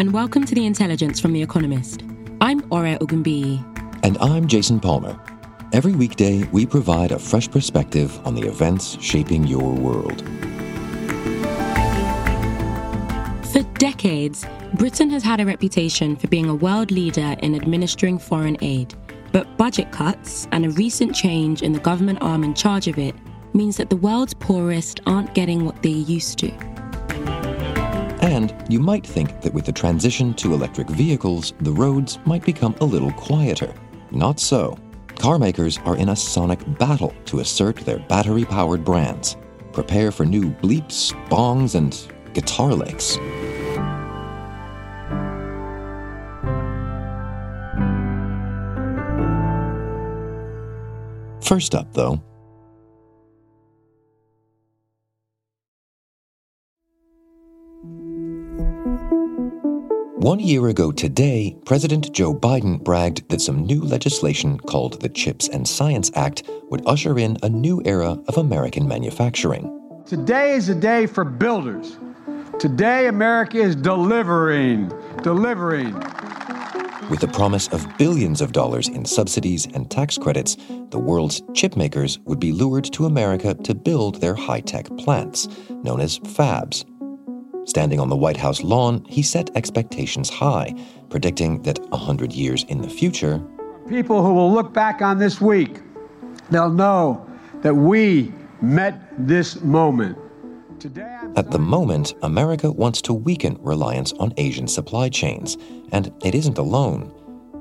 and 0.00 0.14
welcome 0.14 0.46
to 0.46 0.54
the 0.54 0.64
Intelligence 0.64 1.20
from 1.20 1.34
The 1.34 1.42
Economist. 1.42 2.02
I'm 2.40 2.60
Ore 2.72 2.96
Ogunbiyi. 3.00 3.62
And 4.02 4.16
I'm 4.16 4.48
Jason 4.48 4.80
Palmer. 4.80 5.20
Every 5.74 5.92
weekday, 5.92 6.44
we 6.44 6.64
provide 6.64 7.12
a 7.12 7.18
fresh 7.18 7.50
perspective 7.50 8.18
on 8.26 8.34
the 8.34 8.48
events 8.48 8.96
shaping 9.02 9.46
your 9.46 9.74
world. 9.74 10.22
For 13.52 13.60
decades, 13.74 14.46
Britain 14.72 15.10
has 15.10 15.22
had 15.22 15.38
a 15.38 15.44
reputation 15.44 16.16
for 16.16 16.28
being 16.28 16.48
a 16.48 16.54
world 16.54 16.90
leader 16.90 17.36
in 17.42 17.54
administering 17.54 18.18
foreign 18.18 18.56
aid. 18.62 18.94
But 19.32 19.58
budget 19.58 19.92
cuts 19.92 20.48
and 20.50 20.64
a 20.64 20.70
recent 20.70 21.14
change 21.14 21.60
in 21.60 21.74
the 21.74 21.78
government 21.78 22.22
arm 22.22 22.42
in 22.42 22.54
charge 22.54 22.88
of 22.88 22.96
it 22.96 23.14
means 23.52 23.76
that 23.76 23.90
the 23.90 23.96
world's 23.96 24.32
poorest 24.32 25.00
aren't 25.04 25.34
getting 25.34 25.66
what 25.66 25.82
they 25.82 25.90
used 25.90 26.38
to. 26.38 26.50
And 28.20 28.54
you 28.68 28.80
might 28.80 29.06
think 29.06 29.40
that 29.40 29.54
with 29.54 29.64
the 29.64 29.72
transition 29.72 30.34
to 30.34 30.52
electric 30.52 30.88
vehicles, 30.88 31.54
the 31.60 31.72
roads 31.72 32.18
might 32.26 32.44
become 32.44 32.74
a 32.80 32.84
little 32.84 33.12
quieter. 33.12 33.74
Not 34.10 34.38
so. 34.38 34.76
Car 35.16 35.38
makers 35.38 35.78
are 35.84 35.96
in 35.96 36.10
a 36.10 36.16
sonic 36.16 36.60
battle 36.78 37.14
to 37.26 37.40
assert 37.40 37.76
their 37.76 37.98
battery 37.98 38.44
powered 38.44 38.84
brands. 38.84 39.36
Prepare 39.72 40.12
for 40.12 40.26
new 40.26 40.50
bleeps, 40.50 41.12
bongs, 41.28 41.74
and 41.74 42.12
guitar 42.34 42.74
licks. 42.74 43.16
First 51.42 51.74
up, 51.74 51.92
though, 51.94 52.22
One 60.20 60.38
year 60.38 60.68
ago 60.68 60.92
today, 60.92 61.56
President 61.64 62.12
Joe 62.12 62.34
Biden 62.34 62.84
bragged 62.84 63.26
that 63.30 63.40
some 63.40 63.64
new 63.64 63.80
legislation 63.80 64.58
called 64.58 65.00
the 65.00 65.08
CHIPS 65.08 65.48
and 65.48 65.66
Science 65.66 66.10
Act 66.14 66.42
would 66.68 66.82
usher 66.84 67.18
in 67.18 67.38
a 67.42 67.48
new 67.48 67.80
era 67.86 68.18
of 68.28 68.36
American 68.36 68.86
manufacturing. 68.86 70.02
Today 70.04 70.52
is 70.52 70.68
a 70.68 70.74
day 70.74 71.06
for 71.06 71.24
builders. 71.24 71.96
Today, 72.58 73.06
America 73.06 73.56
is 73.56 73.74
delivering, 73.74 74.92
delivering. 75.22 75.94
With 77.08 77.20
the 77.20 77.30
promise 77.32 77.68
of 77.68 77.86
billions 77.96 78.42
of 78.42 78.52
dollars 78.52 78.88
in 78.88 79.06
subsidies 79.06 79.64
and 79.72 79.90
tax 79.90 80.18
credits, 80.18 80.58
the 80.90 80.98
world's 80.98 81.40
chip 81.54 81.78
makers 81.78 82.18
would 82.26 82.38
be 82.38 82.52
lured 82.52 82.84
to 82.92 83.06
America 83.06 83.54
to 83.54 83.74
build 83.74 84.20
their 84.20 84.34
high 84.34 84.60
tech 84.60 84.86
plants, 84.98 85.48
known 85.82 85.98
as 85.98 86.18
fabs. 86.18 86.84
Standing 87.70 88.00
on 88.00 88.08
the 88.08 88.16
White 88.16 88.36
House 88.36 88.64
lawn, 88.64 89.04
he 89.08 89.22
set 89.22 89.48
expectations 89.54 90.28
high, 90.28 90.74
predicting 91.08 91.62
that 91.62 91.78
100 91.90 92.32
years 92.32 92.64
in 92.64 92.82
the 92.82 92.88
future, 92.88 93.40
people 93.88 94.24
who 94.24 94.34
will 94.34 94.52
look 94.52 94.72
back 94.72 95.00
on 95.02 95.18
this 95.18 95.40
week, 95.40 95.80
they'll 96.50 96.68
know 96.68 97.24
that 97.62 97.72
we 97.72 98.32
met 98.60 99.00
this 99.24 99.60
moment. 99.60 100.18
Today, 100.80 101.16
At 101.36 101.52
the 101.52 101.60
moment, 101.60 102.14
America 102.22 102.72
wants 102.72 103.00
to 103.02 103.12
weaken 103.14 103.56
reliance 103.60 104.12
on 104.14 104.34
Asian 104.36 104.66
supply 104.66 105.08
chains, 105.08 105.56
and 105.92 106.12
it 106.24 106.34
isn't 106.34 106.58
alone. 106.58 107.14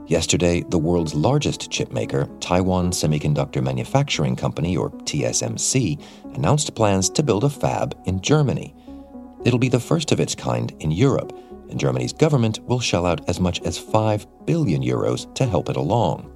Yesterday, 0.08 0.64
the 0.70 0.80
world's 0.80 1.14
largest 1.14 1.70
chipmaker, 1.70 2.28
Taiwan 2.40 2.90
Semiconductor 2.90 3.62
Manufacturing 3.62 4.36
Company, 4.36 4.76
or 4.76 4.90
TSMC, 4.90 6.02
announced 6.34 6.74
plans 6.74 7.12
to 7.12 7.22
build 7.22 7.44
a 7.44 7.50
fab 7.50 7.96
in 8.08 8.20
Germany. 8.22 8.74
It'll 9.46 9.60
be 9.60 9.70
the 9.70 9.80
first 9.80 10.12
of 10.12 10.20
its 10.20 10.36
kind 10.36 10.74
in 10.80 10.92
Europe, 10.92 11.34
and 11.70 11.80
Germany's 11.80 12.14
government 12.14 12.60
will 12.64 12.80
shell 12.80 13.06
out 13.06 13.28
as 13.30 13.40
much 13.40 13.62
as 13.62 13.78
5 13.78 14.28
billion 14.46 14.82
euros 14.82 15.34
to 15.36 15.46
help 15.46 15.70
it 15.70 15.78
along. 15.78 16.32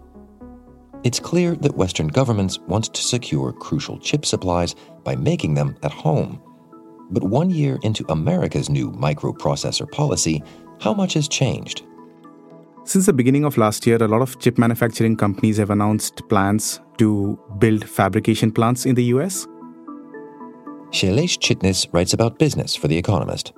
It's 1.03 1.19
clear 1.19 1.55
that 1.55 1.75
Western 1.75 2.07
governments 2.07 2.59
want 2.59 2.93
to 2.93 3.01
secure 3.01 3.51
crucial 3.51 3.99
chip 3.99 4.25
supplies 4.25 4.75
by 5.03 5.15
making 5.15 5.53
them 5.53 5.75
at 5.83 5.91
home. 5.91 6.41
But 7.09 7.23
one 7.23 7.49
year 7.49 7.77
into 7.83 8.09
America's 8.09 8.69
new 8.69 8.89
microprocessor 8.91 9.91
policy, 9.91 10.41
how 10.79 10.93
much 10.93 11.13
has 11.15 11.27
changed? 11.27 11.83
Since 12.85 13.05
the 13.05 13.13
beginning 13.13 13.43
of 13.43 13.57
last 13.57 13.85
year, 13.85 14.01
a 14.01 14.07
lot 14.07 14.21
of 14.21 14.39
chip 14.39 14.57
manufacturing 14.57 15.17
companies 15.17 15.57
have 15.57 15.69
announced 15.69 16.21
plans 16.29 16.79
to 16.97 17.39
build 17.57 17.87
fabrication 17.87 18.51
plants 18.51 18.85
in 18.85 18.95
the 18.95 19.05
US. 19.15 19.47
Shailesh 20.93 21.39
Chitnis 21.39 21.91
writes 21.91 22.13
about 22.13 22.37
business 22.37 22.75
for 22.75 22.87
The 22.87 22.97
Economist. 22.97 23.51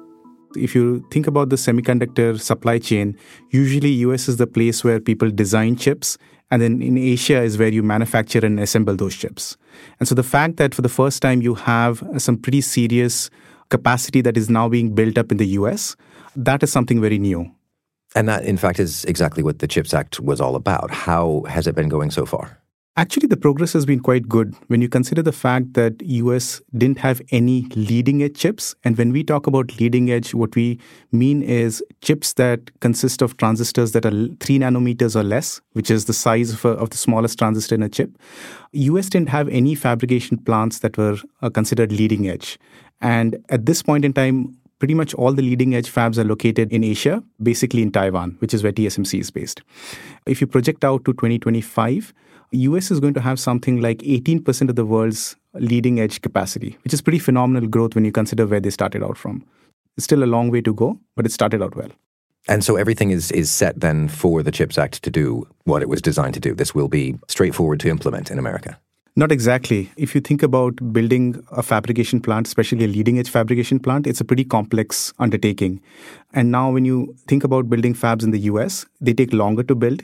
If 0.56 0.74
you 0.74 1.06
think 1.12 1.28
about 1.28 1.50
the 1.50 1.58
semiconductor 1.58 2.40
supply 2.40 2.80
chain, 2.80 3.18
usually 3.52 3.90
US 3.90 4.30
is 4.30 4.38
the 4.38 4.48
place 4.48 4.86
where 4.86 5.02
people 5.02 5.30
design 5.30 5.76
chips 5.76 6.18
and 6.50 6.62
then 6.62 6.82
in 6.82 6.98
Asia 6.98 7.42
is 7.42 7.58
where 7.58 7.68
you 7.68 7.84
manufacture 7.84 8.40
and 8.40 8.58
assemble 8.58 8.96
those 8.96 9.18
chips. 9.18 9.58
And 10.00 10.08
so 10.08 10.16
the 10.16 10.24
fact 10.24 10.56
that 10.58 10.74
for 10.74 10.82
the 10.82 10.88
first 10.88 11.22
time 11.22 11.42
you 11.42 11.56
have 11.56 12.02
some 12.18 12.38
pretty 12.38 12.62
serious 12.62 13.30
capacity 13.70 14.22
that 14.22 14.38
is 14.38 14.50
now 14.50 14.70
being 14.70 14.96
built 14.96 15.18
up 15.18 15.30
in 15.30 15.38
the 15.38 15.48
US, 15.60 15.98
that 16.38 16.64
is 16.64 16.72
something 16.72 17.02
very 17.02 17.20
new. 17.20 17.52
And 18.16 18.30
that, 18.30 18.46
in 18.46 18.56
fact, 18.56 18.80
is 18.80 19.04
exactly 19.06 19.44
what 19.44 19.60
the 19.60 19.68
CHIPS 19.68 19.94
Act 19.94 20.22
was 20.22 20.40
all 20.40 20.56
about. 20.56 20.90
How 20.90 21.44
has 21.50 21.68
it 21.68 21.76
been 21.76 21.90
going 21.90 22.12
so 22.12 22.26
far? 22.26 22.62
Actually, 22.98 23.28
the 23.28 23.36
progress 23.36 23.74
has 23.74 23.86
been 23.86 24.00
quite 24.00 24.30
good 24.30 24.56
when 24.68 24.82
you 24.82 24.88
consider 24.88 25.22
the 25.22 25.34
fact 25.34 25.74
that 25.74 26.02
US 26.02 26.62
didn't 26.78 27.00
have 27.00 27.22
any 27.30 27.64
leading 27.76 28.24
edge 28.24 28.38
chips. 28.38 28.74
And 28.86 28.98
when 28.98 29.12
we 29.12 29.22
talk 29.22 29.48
about 29.48 29.78
leading 29.82 30.10
edge, 30.10 30.34
what 30.34 30.56
we 30.56 30.80
mean 31.12 31.44
is 31.44 31.84
chips 32.02 32.32
that 32.34 32.72
consist 32.80 33.22
of 33.22 33.36
transistors 33.36 33.92
that 33.92 34.06
are 34.06 34.30
three 34.40 34.60
nanometers 34.60 35.14
or 35.14 35.24
less, 35.24 35.60
which 35.74 35.92
is 35.92 36.06
the 36.06 36.14
size 36.14 36.54
of, 36.54 36.64
a, 36.64 36.70
of 36.70 36.92
the 36.92 36.96
smallest 36.96 37.38
transistor 37.38 37.76
in 37.76 37.84
a 37.84 37.90
chip. 37.90 38.18
US 38.72 39.10
didn't 39.10 39.28
have 39.28 39.50
any 39.50 39.76
fabrication 39.76 40.38
plants 40.38 40.80
that 40.80 40.98
were 40.98 41.18
uh, 41.42 41.50
considered 41.50 41.92
leading 41.92 42.30
edge. 42.30 42.58
And 43.02 43.44
at 43.50 43.66
this 43.66 43.84
point 43.84 44.06
in 44.06 44.14
time, 44.14 44.58
pretty 44.80 44.94
much 44.94 45.14
all 45.14 45.34
the 45.34 45.42
leading 45.42 45.76
edge 45.76 45.92
fabs 45.92 46.18
are 46.18 46.24
located 46.24 46.72
in 46.72 46.82
Asia, 46.82 47.22
basically 47.44 47.82
in 47.82 47.92
Taiwan, 47.92 48.38
which 48.40 48.54
is 48.54 48.64
where 48.64 48.72
TSMC 48.72 49.20
is 49.20 49.32
based. 49.32 49.64
If 50.26 50.40
you 50.40 50.48
project 50.48 50.86
out 50.86 51.04
to 51.04 51.12
2025, 51.12 52.14
US 52.52 52.92
is 52.92 53.00
going 53.00 53.14
to 53.14 53.22
have 53.22 53.40
something 53.40 53.82
like 53.82 54.00
18% 54.00 54.70
of 54.70 54.76
the 54.76 54.86
world's 54.86 55.36
leading 55.54 56.00
edge 56.00 56.22
capacity, 56.22 56.78
which 56.84 56.94
is 56.94 57.02
pretty 57.02 57.20
phenomenal 57.20 57.68
growth 57.68 57.96
when 57.96 58.06
you 58.06 58.12
consider 58.12 58.46
where 58.46 58.60
they 58.60 58.70
started 58.70 59.04
out 59.04 59.18
from. 59.18 59.44
It's 59.98 60.04
still 60.04 60.24
a 60.24 60.26
long 60.26 60.52
way 60.52 60.62
to 60.62 60.74
go, 60.74 61.00
but 61.16 61.26
it 61.26 61.32
started 61.32 61.62
out 61.62 61.76
well. 61.76 61.90
And 62.48 62.64
so 62.64 62.76
everything 62.76 63.10
is, 63.10 63.32
is 63.32 63.50
set 63.50 63.80
then 63.80 64.08
for 64.08 64.44
the 64.44 64.52
CHIPS 64.52 64.78
Act 64.78 65.02
to 65.04 65.10
do 65.10 65.48
what 65.64 65.82
it 65.82 65.90
was 65.90 66.02
designed 66.02 66.36
to 66.36 66.40
do. 66.40 66.54
This 66.54 66.76
will 66.76 66.88
be 66.88 67.18
straightforward 67.28 67.80
to 67.80 67.90
implement 67.90 68.30
in 68.30 68.38
America. 68.38 68.78
Not 69.18 69.32
exactly. 69.32 69.90
If 69.96 70.14
you 70.14 70.20
think 70.20 70.44
about 70.44 70.76
building 70.92 71.42
a 71.50 71.64
fabrication 71.64 72.20
plant, 72.20 72.48
especially 72.48 72.84
a 72.84 72.88
leading 72.88 73.18
edge 73.18 73.30
fabrication 73.30 73.80
plant, 73.80 74.06
it's 74.06 74.20
a 74.20 74.26
pretty 74.26 74.44
complex 74.44 75.14
undertaking. 75.20 75.82
And 76.34 76.52
now, 76.52 76.70
when 76.70 76.84
you 76.84 77.16
think 77.28 77.46
about 77.46 77.70
building 77.70 77.94
fabs 77.94 78.24
in 78.24 78.32
the 78.32 78.40
US, 78.40 78.86
they 79.00 79.14
take 79.14 79.32
longer 79.32 79.64
to 79.64 79.74
build. 79.74 80.04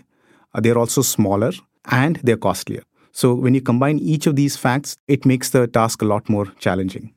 Uh, 0.54 0.62
they're 0.62 0.78
also 0.78 1.02
smaller 1.02 1.52
and 1.86 2.20
they're 2.24 2.38
costlier. 2.38 2.84
So 3.12 3.34
when 3.34 3.54
you 3.54 3.62
combine 3.62 4.00
each 4.00 4.28
of 4.28 4.36
these 4.36 4.56
facts, 4.56 4.96
it 5.08 5.26
makes 5.26 5.50
the 5.50 5.68
task 5.68 6.02
a 6.02 6.06
lot 6.06 6.30
more 6.30 6.46
challenging. 6.60 7.14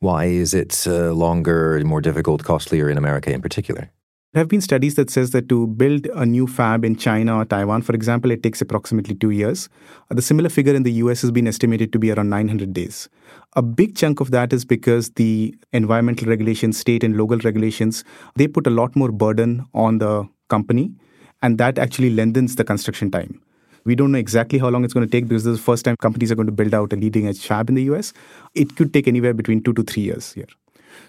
Why 0.00 0.24
is 0.24 0.52
it 0.52 0.86
uh, 0.86 1.12
longer, 1.12 1.80
more 1.84 2.00
difficult, 2.00 2.44
costlier 2.44 2.90
in 2.90 2.98
America 2.98 3.32
in 3.32 3.40
particular? 3.40 3.90
There 4.32 4.42
have 4.42 4.48
been 4.48 4.60
studies 4.60 4.96
that 4.96 5.08
says 5.08 5.30
that 5.30 5.48
to 5.48 5.66
build 5.66 6.06
a 6.08 6.26
new 6.26 6.46
fab 6.46 6.84
in 6.84 6.96
China 6.96 7.38
or 7.38 7.46
Taiwan, 7.46 7.80
for 7.80 7.94
example, 7.94 8.30
it 8.30 8.42
takes 8.42 8.60
approximately 8.60 9.14
two 9.14 9.30
years. 9.30 9.70
The 10.10 10.20
similar 10.20 10.50
figure 10.50 10.74
in 10.74 10.82
the 10.82 10.92
US 11.04 11.22
has 11.22 11.30
been 11.30 11.46
estimated 11.46 11.90
to 11.94 11.98
be 11.98 12.10
around 12.10 12.28
900 12.28 12.74
days. 12.74 13.08
A 13.54 13.62
big 13.62 13.96
chunk 13.96 14.20
of 14.20 14.32
that 14.32 14.52
is 14.52 14.66
because 14.66 15.10
the 15.12 15.56
environmental 15.72 16.28
regulations, 16.28 16.76
state 16.78 17.02
and 17.02 17.16
local 17.16 17.38
regulations, 17.38 18.04
they 18.34 18.46
put 18.46 18.66
a 18.66 18.70
lot 18.70 18.94
more 18.94 19.10
burden 19.10 19.64
on 19.72 19.98
the 19.98 20.28
company, 20.48 20.92
and 21.40 21.56
that 21.56 21.78
actually 21.78 22.10
lengthens 22.10 22.56
the 22.56 22.64
construction 22.64 23.10
time. 23.10 23.40
We 23.86 23.94
don't 23.94 24.12
know 24.12 24.18
exactly 24.18 24.58
how 24.58 24.68
long 24.68 24.84
it's 24.84 24.92
going 24.92 25.06
to 25.06 25.10
take 25.10 25.28
because 25.28 25.44
this 25.44 25.52
is 25.52 25.58
the 25.58 25.64
first 25.64 25.84
time 25.84 25.96
companies 25.96 26.32
are 26.32 26.34
going 26.34 26.46
to 26.46 26.52
build 26.52 26.74
out 26.74 26.92
a 26.92 26.96
leading 26.96 27.28
edge 27.28 27.46
fab 27.46 27.68
in 27.68 27.76
the 27.76 27.84
US. 27.84 28.12
It 28.54 28.76
could 28.76 28.92
take 28.92 29.06
anywhere 29.06 29.32
between 29.32 29.62
two 29.62 29.72
to 29.74 29.84
three 29.84 30.02
years 30.02 30.32
here. 30.32 30.48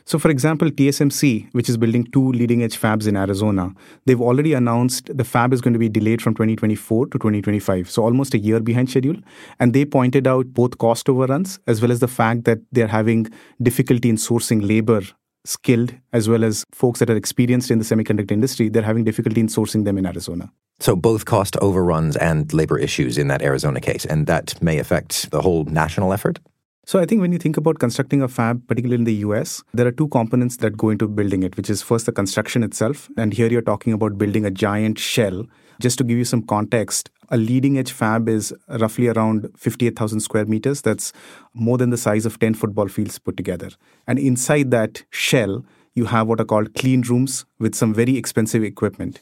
So, 0.06 0.20
for 0.20 0.30
example, 0.30 0.70
TSMC, 0.70 1.54
which 1.54 1.70
is 1.70 1.78
building 1.78 2.04
two 2.12 2.32
leading 2.32 2.62
edge 2.62 2.80
fabs 2.80 3.08
in 3.08 3.18
Arizona, 3.18 3.74
they've 4.06 4.22
already 4.22 4.54
announced 4.54 5.10
the 5.18 5.24
fab 5.24 5.54
is 5.54 5.62
going 5.62 5.74
to 5.74 5.80
be 5.80 5.90
delayed 5.90 6.22
from 6.22 6.34
2024 6.36 7.08
to 7.08 7.12
2025. 7.18 7.90
So, 7.90 8.04
almost 8.04 8.36
a 8.36 8.38
year 8.38 8.60
behind 8.60 8.90
schedule. 8.92 9.16
And 9.60 9.74
they 9.74 9.86
pointed 9.86 10.28
out 10.28 10.54
both 10.54 10.78
cost 10.78 11.10
overruns 11.10 11.60
as 11.68 11.82
well 11.82 11.92
as 11.92 12.00
the 12.00 12.08
fact 12.08 12.44
that 12.44 12.60
they're 12.72 12.88
having 12.88 13.28
difficulty 13.62 14.10
in 14.10 14.18
sourcing 14.18 14.66
labor 14.68 15.02
skilled 15.46 15.94
as 16.14 16.30
well 16.30 16.44
as 16.44 16.64
folks 16.74 17.00
that 17.00 17.10
are 17.10 17.16
experienced 17.16 17.72
in 17.72 17.80
the 17.80 17.86
semiconductor 17.86 18.32
industry, 18.32 18.70
they're 18.70 18.84
having 18.84 19.04
difficulty 19.04 19.42
in 19.42 19.48
sourcing 19.48 19.86
them 19.86 19.98
in 19.98 20.06
Arizona. 20.06 20.52
So 20.80 20.96
both 20.96 21.26
cost 21.26 21.58
overruns 21.58 22.16
and 22.16 22.54
labor 22.54 22.78
issues 22.78 23.18
in 23.18 23.28
that 23.30 23.42
Arizona 23.42 23.80
case, 23.82 24.06
and 24.06 24.28
that 24.28 24.62
may 24.62 24.78
affect 24.78 25.32
the 25.32 25.42
whole 25.42 25.66
national 25.66 26.14
effort? 26.14 26.40
So 26.86 27.00
I 27.00 27.06
think 27.06 27.20
when 27.20 27.34
you 27.34 27.38
think 27.38 27.58
about 27.58 27.80
constructing 27.80 28.22
a 28.22 28.30
fab, 28.30 28.66
particularly 28.68 29.00
in 29.00 29.04
the 29.04 29.16
US, 29.16 29.62
there 29.74 29.86
are 29.86 29.92
two 29.92 30.08
components 30.08 30.58
that 30.58 30.78
go 30.78 30.90
into 30.90 31.08
building 31.08 31.44
it, 31.44 31.58
which 31.58 31.70
is 31.70 31.82
first 31.82 32.06
the 32.06 32.14
construction 32.14 32.64
itself. 32.64 33.10
And 33.18 33.34
here 33.34 33.50
you're 33.50 33.62
talking 33.62 33.92
about 33.92 34.18
building 34.18 34.46
a 34.46 34.52
giant 34.52 34.98
shell. 34.98 35.46
Just 35.82 35.98
to 35.98 36.06
give 36.06 36.18
you 36.18 36.24
some 36.24 36.44
context, 36.44 37.10
a 37.30 37.36
leading 37.36 37.78
edge 37.78 37.92
fab 37.92 38.30
is 38.30 38.54
roughly 38.70 39.10
around 39.10 39.50
58,000 39.58 40.22
square 40.22 40.46
meters. 40.46 40.82
That's 40.82 41.12
more 41.54 41.78
than 41.78 41.90
the 41.90 41.98
size 41.98 42.26
of 42.26 42.40
10 42.40 42.54
football 42.54 42.88
fields 42.88 43.20
put 43.20 43.36
together. 43.36 43.72
And 44.08 44.18
inside 44.18 44.72
that 44.72 45.04
shell, 45.10 45.66
you 45.94 46.06
have 46.06 46.28
what 46.28 46.40
are 46.40 46.46
called 46.46 46.74
clean 46.76 47.02
rooms 47.02 47.46
with 47.60 47.76
some 47.76 47.94
very 47.94 48.16
expensive 48.16 48.64
equipment. 48.64 49.22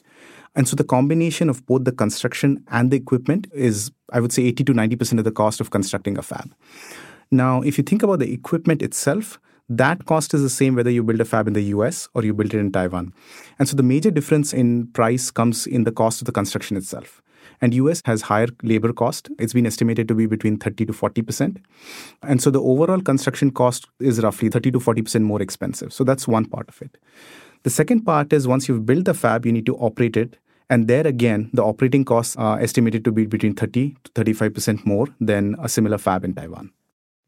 And 0.56 0.66
so 0.66 0.74
the 0.74 0.84
combination 0.84 1.50
of 1.50 1.64
both 1.66 1.84
the 1.84 1.92
construction 1.92 2.64
and 2.68 2.90
the 2.90 2.96
equipment 2.96 3.46
is, 3.52 3.92
I 4.12 4.20
would 4.20 4.32
say, 4.32 4.44
80 4.44 4.64
to 4.64 4.72
90% 4.72 5.18
of 5.18 5.24
the 5.24 5.30
cost 5.30 5.60
of 5.60 5.70
constructing 5.70 6.16
a 6.18 6.22
fab. 6.22 6.52
Now, 7.30 7.60
if 7.60 7.76
you 7.76 7.84
think 7.84 8.02
about 8.02 8.20
the 8.20 8.32
equipment 8.32 8.80
itself, 8.80 9.38
that 9.68 10.06
cost 10.06 10.32
is 10.32 10.42
the 10.42 10.48
same 10.48 10.74
whether 10.74 10.90
you 10.90 11.02
build 11.02 11.20
a 11.20 11.24
fab 11.24 11.46
in 11.46 11.52
the 11.52 11.62
US 11.74 12.08
or 12.14 12.24
you 12.24 12.32
build 12.32 12.54
it 12.54 12.58
in 12.58 12.72
Taiwan. 12.72 13.12
And 13.58 13.68
so 13.68 13.76
the 13.76 13.82
major 13.82 14.10
difference 14.10 14.52
in 14.54 14.86
price 14.88 15.30
comes 15.30 15.66
in 15.66 15.84
the 15.84 15.92
cost 15.92 16.22
of 16.22 16.26
the 16.26 16.32
construction 16.32 16.76
itself. 16.76 17.20
And 17.60 17.74
US 17.74 18.00
has 18.04 18.22
higher 18.22 18.48
labor 18.62 18.92
cost. 18.92 19.28
It's 19.38 19.52
been 19.52 19.66
estimated 19.66 20.08
to 20.08 20.14
be 20.14 20.26
between 20.26 20.56
30 20.56 20.86
to 20.86 20.92
40%. 20.92 21.56
And 22.22 22.40
so 22.40 22.50
the 22.50 22.62
overall 22.62 23.00
construction 23.00 23.50
cost 23.50 23.88
is 23.98 24.22
roughly 24.22 24.48
30 24.48 24.70
to 24.72 24.78
40% 24.78 25.22
more 25.22 25.42
expensive. 25.42 25.92
So 25.92 26.04
that's 26.04 26.28
one 26.28 26.44
part 26.46 26.68
of 26.68 26.80
it. 26.80 26.96
The 27.64 27.70
second 27.70 28.02
part 28.02 28.32
is 28.32 28.46
once 28.46 28.68
you've 28.68 28.86
built 28.86 29.06
the 29.06 29.14
fab, 29.14 29.44
you 29.44 29.52
need 29.52 29.66
to 29.66 29.76
operate 29.76 30.16
it. 30.16 30.38
And 30.68 30.88
there 30.88 31.06
again, 31.06 31.50
the 31.52 31.62
operating 31.62 32.04
costs 32.04 32.36
are 32.36 32.58
estimated 32.58 33.04
to 33.04 33.12
be 33.12 33.26
between 33.26 33.54
30 33.54 33.96
to 34.04 34.10
35% 34.10 34.84
more 34.84 35.06
than 35.20 35.56
a 35.60 35.68
similar 35.68 35.98
fab 35.98 36.24
in 36.24 36.34
Taiwan. 36.34 36.72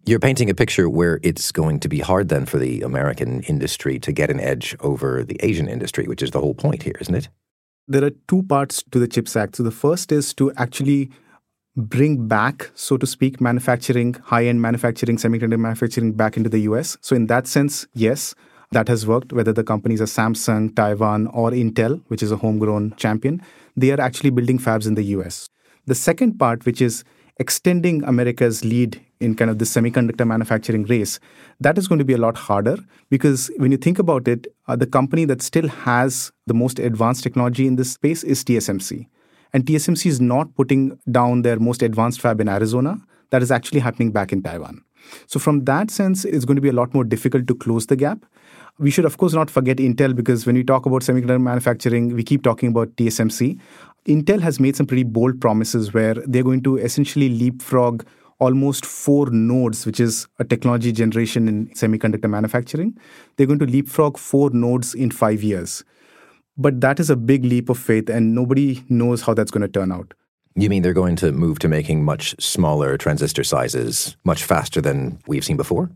You're 0.06 0.18
painting 0.18 0.48
a 0.48 0.54
picture 0.54 0.88
where 0.88 1.20
it's 1.22 1.52
going 1.52 1.80
to 1.80 1.88
be 1.88 2.00
hard 2.00 2.28
then 2.30 2.46
for 2.46 2.58
the 2.58 2.82
American 2.82 3.42
industry 3.42 3.98
to 4.00 4.12
get 4.12 4.30
an 4.30 4.40
edge 4.40 4.74
over 4.80 5.22
the 5.22 5.36
Asian 5.40 5.68
industry, 5.68 6.06
which 6.06 6.22
is 6.22 6.30
the 6.30 6.40
whole 6.40 6.54
point 6.54 6.82
here, 6.82 6.94
isn't 7.00 7.14
it? 7.14 7.28
There 7.86 8.04
are 8.04 8.12
two 8.26 8.42
parts 8.42 8.82
to 8.90 8.98
the 8.98 9.08
CHIPS 9.08 9.36
Act. 9.36 9.56
So 9.56 9.62
the 9.62 9.70
first 9.70 10.10
is 10.10 10.34
to 10.34 10.52
actually 10.56 11.10
bring 11.76 12.26
back, 12.26 12.70
so 12.74 12.96
to 12.96 13.06
speak, 13.06 13.40
manufacturing, 13.40 14.14
high 14.14 14.46
end 14.46 14.60
manufacturing, 14.60 15.16
semiconductor 15.16 15.58
manufacturing 15.58 16.12
back 16.12 16.36
into 16.36 16.50
the 16.50 16.60
US. 16.60 16.98
So, 17.00 17.14
in 17.14 17.26
that 17.26 17.46
sense, 17.46 17.86
yes, 17.94 18.34
that 18.72 18.88
has 18.88 19.06
worked, 19.06 19.32
whether 19.32 19.52
the 19.52 19.64
companies 19.64 20.00
are 20.00 20.04
Samsung, 20.04 20.74
Taiwan, 20.74 21.26
or 21.28 21.50
Intel, 21.50 22.02
which 22.08 22.22
is 22.22 22.30
a 22.30 22.36
homegrown 22.36 22.94
champion, 22.96 23.42
they 23.76 23.90
are 23.90 24.00
actually 24.00 24.30
building 24.30 24.58
fabs 24.58 24.86
in 24.86 24.94
the 24.94 25.04
US. 25.04 25.48
The 25.86 25.94
second 25.94 26.38
part, 26.38 26.66
which 26.66 26.82
is 26.82 27.04
extending 27.38 28.02
America's 28.04 28.64
lead 28.64 29.00
in 29.20 29.34
kind 29.34 29.50
of 29.50 29.58
the 29.58 29.64
semiconductor 29.64 30.26
manufacturing 30.26 30.84
race, 30.84 31.18
that 31.60 31.78
is 31.78 31.88
going 31.88 31.98
to 31.98 32.04
be 32.04 32.12
a 32.12 32.18
lot 32.18 32.36
harder 32.36 32.76
because 33.10 33.50
when 33.56 33.70
you 33.72 33.78
think 33.78 33.98
about 33.98 34.28
it, 34.28 34.46
uh, 34.66 34.76
the 34.76 34.86
company 34.86 35.24
that 35.24 35.40
still 35.40 35.68
has 35.68 36.30
the 36.46 36.54
most 36.54 36.78
advanced 36.78 37.22
technology 37.22 37.66
in 37.66 37.76
this 37.76 37.92
space 37.92 38.22
is 38.22 38.44
TSMC. 38.44 39.06
And 39.52 39.64
TSMC 39.64 40.06
is 40.06 40.20
not 40.20 40.54
putting 40.54 40.98
down 41.10 41.42
their 41.42 41.58
most 41.58 41.82
advanced 41.82 42.20
fab 42.20 42.40
in 42.40 42.48
Arizona. 42.48 42.98
That 43.30 43.42
is 43.42 43.50
actually 43.50 43.80
happening 43.80 44.12
back 44.12 44.32
in 44.32 44.42
Taiwan. 44.42 44.82
So, 45.26 45.38
from 45.38 45.64
that 45.64 45.90
sense, 45.90 46.24
it's 46.24 46.44
going 46.44 46.56
to 46.56 46.62
be 46.62 46.68
a 46.68 46.72
lot 46.72 46.92
more 46.92 47.04
difficult 47.04 47.46
to 47.46 47.54
close 47.54 47.86
the 47.86 47.96
gap. 47.96 48.24
We 48.78 48.92
should, 48.92 49.04
of 49.04 49.16
course, 49.16 49.34
not 49.34 49.50
forget 49.50 49.78
Intel 49.78 50.14
because 50.14 50.46
when 50.46 50.54
we 50.54 50.62
talk 50.62 50.86
about 50.86 51.02
semiconductor 51.02 51.40
manufacturing, 51.40 52.14
we 52.14 52.22
keep 52.22 52.44
talking 52.44 52.68
about 52.68 52.94
TSMC. 52.94 53.58
Intel 54.06 54.40
has 54.40 54.60
made 54.60 54.76
some 54.76 54.86
pretty 54.86 55.02
bold 55.02 55.40
promises 55.40 55.92
where 55.92 56.14
they're 56.14 56.44
going 56.44 56.62
to 56.62 56.76
essentially 56.76 57.28
leapfrog 57.28 58.04
almost 58.38 58.86
four 58.86 59.30
nodes, 59.30 59.84
which 59.84 59.98
is 59.98 60.28
a 60.38 60.44
technology 60.44 60.92
generation 60.92 61.48
in 61.48 61.66
semiconductor 61.70 62.30
manufacturing. 62.30 62.96
They're 63.36 63.48
going 63.48 63.58
to 63.58 63.66
leapfrog 63.66 64.16
four 64.16 64.50
nodes 64.50 64.94
in 64.94 65.10
five 65.10 65.42
years. 65.42 65.82
But 66.56 66.80
that 66.80 67.00
is 67.00 67.10
a 67.10 67.16
big 67.16 67.44
leap 67.44 67.68
of 67.68 67.78
faith, 67.78 68.08
and 68.08 68.32
nobody 68.32 68.84
knows 68.88 69.22
how 69.22 69.34
that's 69.34 69.50
going 69.50 69.62
to 69.62 69.68
turn 69.68 69.90
out. 69.90 70.14
You 70.54 70.68
mean 70.68 70.82
they're 70.82 70.92
going 70.92 71.16
to 71.16 71.32
move 71.32 71.58
to 71.60 71.68
making 71.68 72.04
much 72.04 72.34
smaller 72.40 72.96
transistor 72.96 73.44
sizes 73.44 74.16
much 74.24 74.44
faster 74.44 74.80
than 74.80 75.18
we've 75.26 75.44
seen 75.44 75.56
before? 75.56 75.90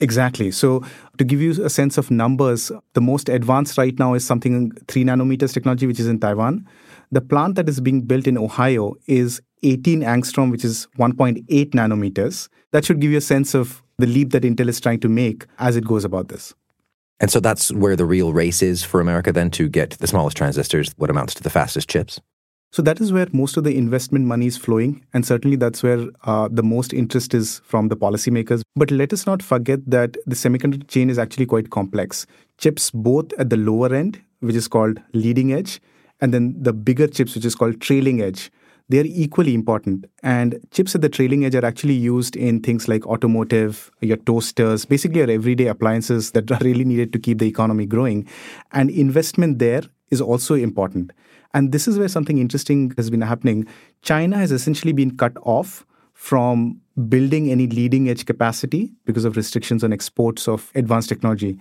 Exactly. 0.00 0.50
So, 0.50 0.84
to 1.16 1.24
give 1.24 1.40
you 1.40 1.64
a 1.64 1.70
sense 1.70 1.96
of 1.96 2.10
numbers, 2.10 2.70
the 2.92 3.00
most 3.00 3.30
advanced 3.30 3.78
right 3.78 3.98
now 3.98 4.12
is 4.12 4.26
something 4.26 4.72
3 4.88 5.04
nanometers 5.04 5.54
technology, 5.54 5.86
which 5.86 5.98
is 5.98 6.06
in 6.06 6.20
Taiwan. 6.20 6.68
The 7.12 7.22
plant 7.22 7.54
that 7.54 7.68
is 7.68 7.80
being 7.80 8.02
built 8.02 8.26
in 8.26 8.36
Ohio 8.36 8.94
is 9.06 9.40
18 9.62 10.02
angstrom, 10.02 10.50
which 10.50 10.64
is 10.64 10.86
1.8 10.98 11.46
nanometers. 11.70 12.48
That 12.72 12.84
should 12.84 13.00
give 13.00 13.10
you 13.10 13.18
a 13.18 13.22
sense 13.22 13.54
of 13.54 13.82
the 13.96 14.06
leap 14.06 14.32
that 14.32 14.42
Intel 14.42 14.68
is 14.68 14.80
trying 14.80 15.00
to 15.00 15.08
make 15.08 15.46
as 15.58 15.76
it 15.76 15.86
goes 15.86 16.04
about 16.04 16.28
this. 16.28 16.52
And 17.18 17.30
so 17.30 17.40
that's 17.40 17.72
where 17.72 17.96
the 17.96 18.04
real 18.04 18.34
race 18.34 18.60
is 18.60 18.84
for 18.84 19.00
America 19.00 19.32
then 19.32 19.50
to 19.52 19.68
get 19.68 19.92
the 19.92 20.06
smallest 20.06 20.36
transistors, 20.36 20.92
what 20.98 21.08
amounts 21.08 21.32
to 21.34 21.42
the 21.42 21.48
fastest 21.48 21.88
chips? 21.88 22.20
So 22.72 22.82
that 22.82 23.00
is 23.00 23.12
where 23.12 23.26
most 23.32 23.56
of 23.56 23.64
the 23.64 23.76
investment 23.76 24.26
money 24.26 24.46
is 24.46 24.56
flowing, 24.56 25.04
and 25.14 25.24
certainly 25.24 25.56
that's 25.56 25.82
where 25.82 26.08
uh, 26.24 26.48
the 26.50 26.62
most 26.62 26.92
interest 26.92 27.32
is 27.32 27.60
from 27.64 27.88
the 27.88 27.96
policymakers. 27.96 28.62
But 28.74 28.90
let 28.90 29.12
us 29.12 29.24
not 29.24 29.42
forget 29.42 29.80
that 29.86 30.16
the 30.26 30.34
semiconductor 30.34 30.86
chain 30.88 31.08
is 31.08 31.18
actually 31.18 31.46
quite 31.46 31.70
complex. 31.70 32.26
Chips 32.58 32.90
both 32.90 33.32
at 33.38 33.50
the 33.50 33.56
lower 33.56 33.94
end, 33.94 34.20
which 34.40 34.56
is 34.56 34.68
called 34.68 35.00
leading 35.14 35.52
edge, 35.52 35.80
and 36.20 36.34
then 36.34 36.54
the 36.58 36.72
bigger 36.72 37.06
chips, 37.06 37.34
which 37.34 37.44
is 37.44 37.54
called 37.54 37.80
trailing 37.80 38.20
edge, 38.20 38.50
they're 38.88 39.06
equally 39.06 39.54
important. 39.54 40.04
And 40.22 40.58
chips 40.70 40.94
at 40.94 41.00
the 41.00 41.08
trailing 41.08 41.44
edge 41.44 41.54
are 41.54 41.64
actually 41.64 41.94
used 41.94 42.36
in 42.36 42.60
things 42.60 42.88
like 42.88 43.06
automotive, 43.06 43.90
your 44.00 44.16
toasters, 44.16 44.84
basically 44.84 45.18
your 45.18 45.30
everyday 45.30 45.66
appliances 45.66 46.32
that 46.32 46.50
are 46.52 46.60
really 46.62 46.84
needed 46.84 47.12
to 47.12 47.18
keep 47.18 47.38
the 47.38 47.48
economy 47.48 47.86
growing. 47.86 48.28
And 48.72 48.90
investment 48.90 49.58
there 49.58 49.82
is 50.10 50.20
also 50.20 50.54
important. 50.54 51.12
And 51.56 51.72
this 51.72 51.88
is 51.88 51.98
where 51.98 52.08
something 52.08 52.36
interesting 52.36 52.92
has 52.98 53.08
been 53.08 53.22
happening. 53.22 53.66
China 54.02 54.36
has 54.36 54.52
essentially 54.52 54.92
been 54.92 55.16
cut 55.16 55.32
off 55.40 55.86
from 56.12 56.78
building 57.08 57.50
any 57.50 57.66
leading 57.66 58.10
edge 58.10 58.26
capacity 58.26 58.92
because 59.06 59.24
of 59.24 59.38
restrictions 59.38 59.82
on 59.82 59.90
exports 59.90 60.48
of 60.48 60.70
advanced 60.74 61.08
technology. 61.08 61.58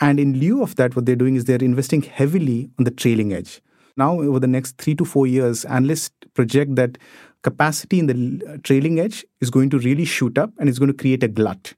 And 0.00 0.18
in 0.18 0.40
lieu 0.40 0.60
of 0.60 0.74
that, 0.74 0.96
what 0.96 1.06
they're 1.06 1.14
doing 1.14 1.36
is 1.36 1.44
they're 1.44 1.62
investing 1.62 2.02
heavily 2.02 2.68
on 2.80 2.84
the 2.84 2.90
trailing 2.90 3.32
edge. 3.32 3.60
Now, 3.96 4.20
over 4.20 4.40
the 4.40 4.48
next 4.48 4.78
three 4.78 4.96
to 4.96 5.04
four 5.04 5.28
years, 5.28 5.64
analysts 5.66 6.10
project 6.34 6.74
that 6.74 6.98
capacity 7.42 8.00
in 8.00 8.06
the 8.08 8.44
uh, 8.48 8.56
trailing 8.64 8.98
edge 8.98 9.24
is 9.40 9.50
going 9.50 9.70
to 9.70 9.78
really 9.78 10.04
shoot 10.04 10.36
up 10.36 10.50
and 10.58 10.68
it's 10.68 10.80
going 10.80 10.90
to 10.90 10.98
create 10.98 11.22
a 11.22 11.28
glut. 11.28 11.74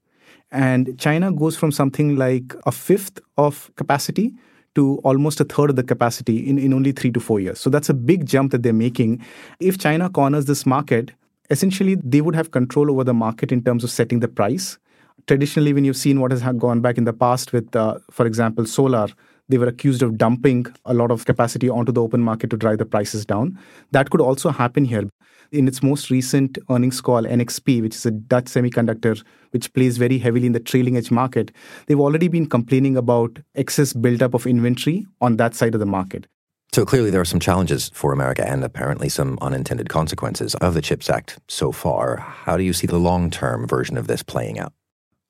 And 0.51 0.99
China 0.99 1.31
goes 1.31 1.59
from 1.59 1.73
something 1.73 2.17
like 2.17 2.55
a 2.65 2.73
fifth 2.73 3.21
of 3.37 3.71
capacity 3.77 4.33
to 4.75 4.99
almost 5.05 5.41
a 5.41 5.45
third 5.45 5.71
of 5.71 5.77
the 5.77 5.83
capacity 5.83 6.39
in, 6.49 6.59
in 6.59 6.73
only 6.73 6.93
three 6.93 7.11
to 7.13 7.21
four 7.21 7.41
years. 7.41 7.61
So 7.61 7.71
that's 7.71 7.89
a 7.89 7.95
big 7.95 8.27
jump 8.27 8.53
that 8.53 8.63
they're 8.63 8.73
making. 8.73 9.25
If 9.61 9.79
China 9.79 10.11
corners 10.11 10.47
this 10.47 10.67
market, 10.67 11.13
essentially 11.51 11.97
they 11.97 12.21
would 12.21 12.35
have 12.35 12.51
control 12.51 12.91
over 12.91 13.05
the 13.05 13.15
market 13.15 13.53
in 13.53 13.63
terms 13.63 13.85
of 13.85 13.91
setting 13.91 14.21
the 14.21 14.29
price. 14.29 14.79
Traditionally, 15.27 15.73
when 15.73 15.85
you've 15.85 15.97
seen 15.97 16.21
what 16.21 16.31
has 16.33 16.43
gone 16.59 16.81
back 16.81 16.99
in 16.99 17.05
the 17.05 17.13
past 17.13 17.53
with, 17.53 17.75
uh, 17.75 17.99
for 18.11 18.27
example, 18.27 18.67
solar, 18.67 19.09
they 19.49 19.59
were 19.59 19.67
accused 19.67 20.03
of 20.03 20.19
dumping 20.19 20.67
a 20.85 20.95
lot 20.95 21.11
of 21.11 21.25
capacity 21.25 21.69
onto 21.69 21.93
the 21.93 22.03
open 22.03 22.21
market 22.21 22.51
to 22.51 22.57
drive 22.57 22.79
the 22.79 22.87
prices 22.87 23.25
down. 23.25 23.59
That 23.93 24.11
could 24.11 24.21
also 24.21 24.51
happen 24.51 24.85
here. 24.85 25.09
In 25.55 25.69
its 25.69 25.85
most 25.85 26.11
recent 26.11 26.59
earnings 26.69 27.01
call, 27.01 27.23
NXP, 27.23 27.81
which 27.81 27.95
is 27.95 28.05
a 28.05 28.11
Dutch 28.11 28.47
semiconductor 28.47 29.23
which 29.53 29.73
plays 29.73 29.99
very 29.99 30.19
heavily 30.19 30.47
in 30.47 30.53
the 30.53 30.59
trailing 30.59 30.97
edge 30.97 31.13
market, 31.13 31.53
they've 31.87 32.01
already 32.01 32.27
been 32.27 32.47
complaining 32.47 32.97
about 32.97 33.39
excess 33.55 33.93
buildup 33.93 34.35
of 34.35 34.49
inventory 34.49 35.07
on 35.21 35.37
that 35.37 35.55
side 35.55 35.73
of 35.75 35.79
the 35.79 35.87
market. 35.87 36.27
So 36.73 36.85
clearly, 36.85 37.11
there 37.11 37.21
are 37.21 37.25
some 37.25 37.39
challenges 37.39 37.89
for 37.95 38.13
America 38.13 38.45
and 38.45 38.65
apparently 38.65 39.09
some 39.09 39.39
unintended 39.41 39.89
consequences 39.89 40.57
of 40.57 40.75
the 40.75 40.83
CHIPS 40.83 41.09
Act 41.09 41.39
so 41.47 41.71
far. 41.71 42.17
How 42.17 42.57
do 42.57 42.65
you 42.65 42.73
see 42.73 42.89
the 42.89 42.99
long 42.99 43.31
term 43.31 43.69
version 43.69 43.97
of 43.97 44.09
this 44.09 44.25
playing 44.25 44.59
out? 44.59 44.73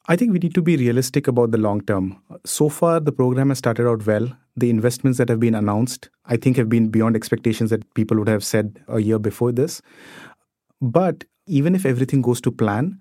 I 0.09 0.17
think 0.17 0.33
we 0.33 0.39
need 0.39 0.55
to 0.55 0.63
be 0.63 0.79
realistic 0.79 1.29
about 1.29 1.51
the 1.51 1.59
long 1.59 1.83
term. 1.83 2.19
So 2.47 2.71
far, 2.71 2.99
the 2.99 3.13
program 3.13 3.51
has 3.51 3.59
started 3.59 3.87
out 3.87 4.07
well. 4.07 4.35
The 4.57 4.71
investments 4.71 5.19
that 5.19 5.29
have 5.29 5.41
been 5.41 5.55
announced, 5.55 6.11
I 6.27 6.37
think, 6.37 6.57
have 6.57 6.69
been 6.69 6.89
beyond 6.89 7.17
expectations 7.17 7.71
that 7.71 7.93
people 7.95 8.19
would 8.19 8.29
have 8.29 8.45
said 8.45 8.81
a 8.89 9.01
year 9.01 9.19
before 9.19 9.53
this. 9.53 9.83
But 10.81 11.25
even 11.47 11.75
if 11.75 11.85
everything 11.85 12.23
goes 12.23 12.41
to 12.43 12.53
plan, 12.53 13.01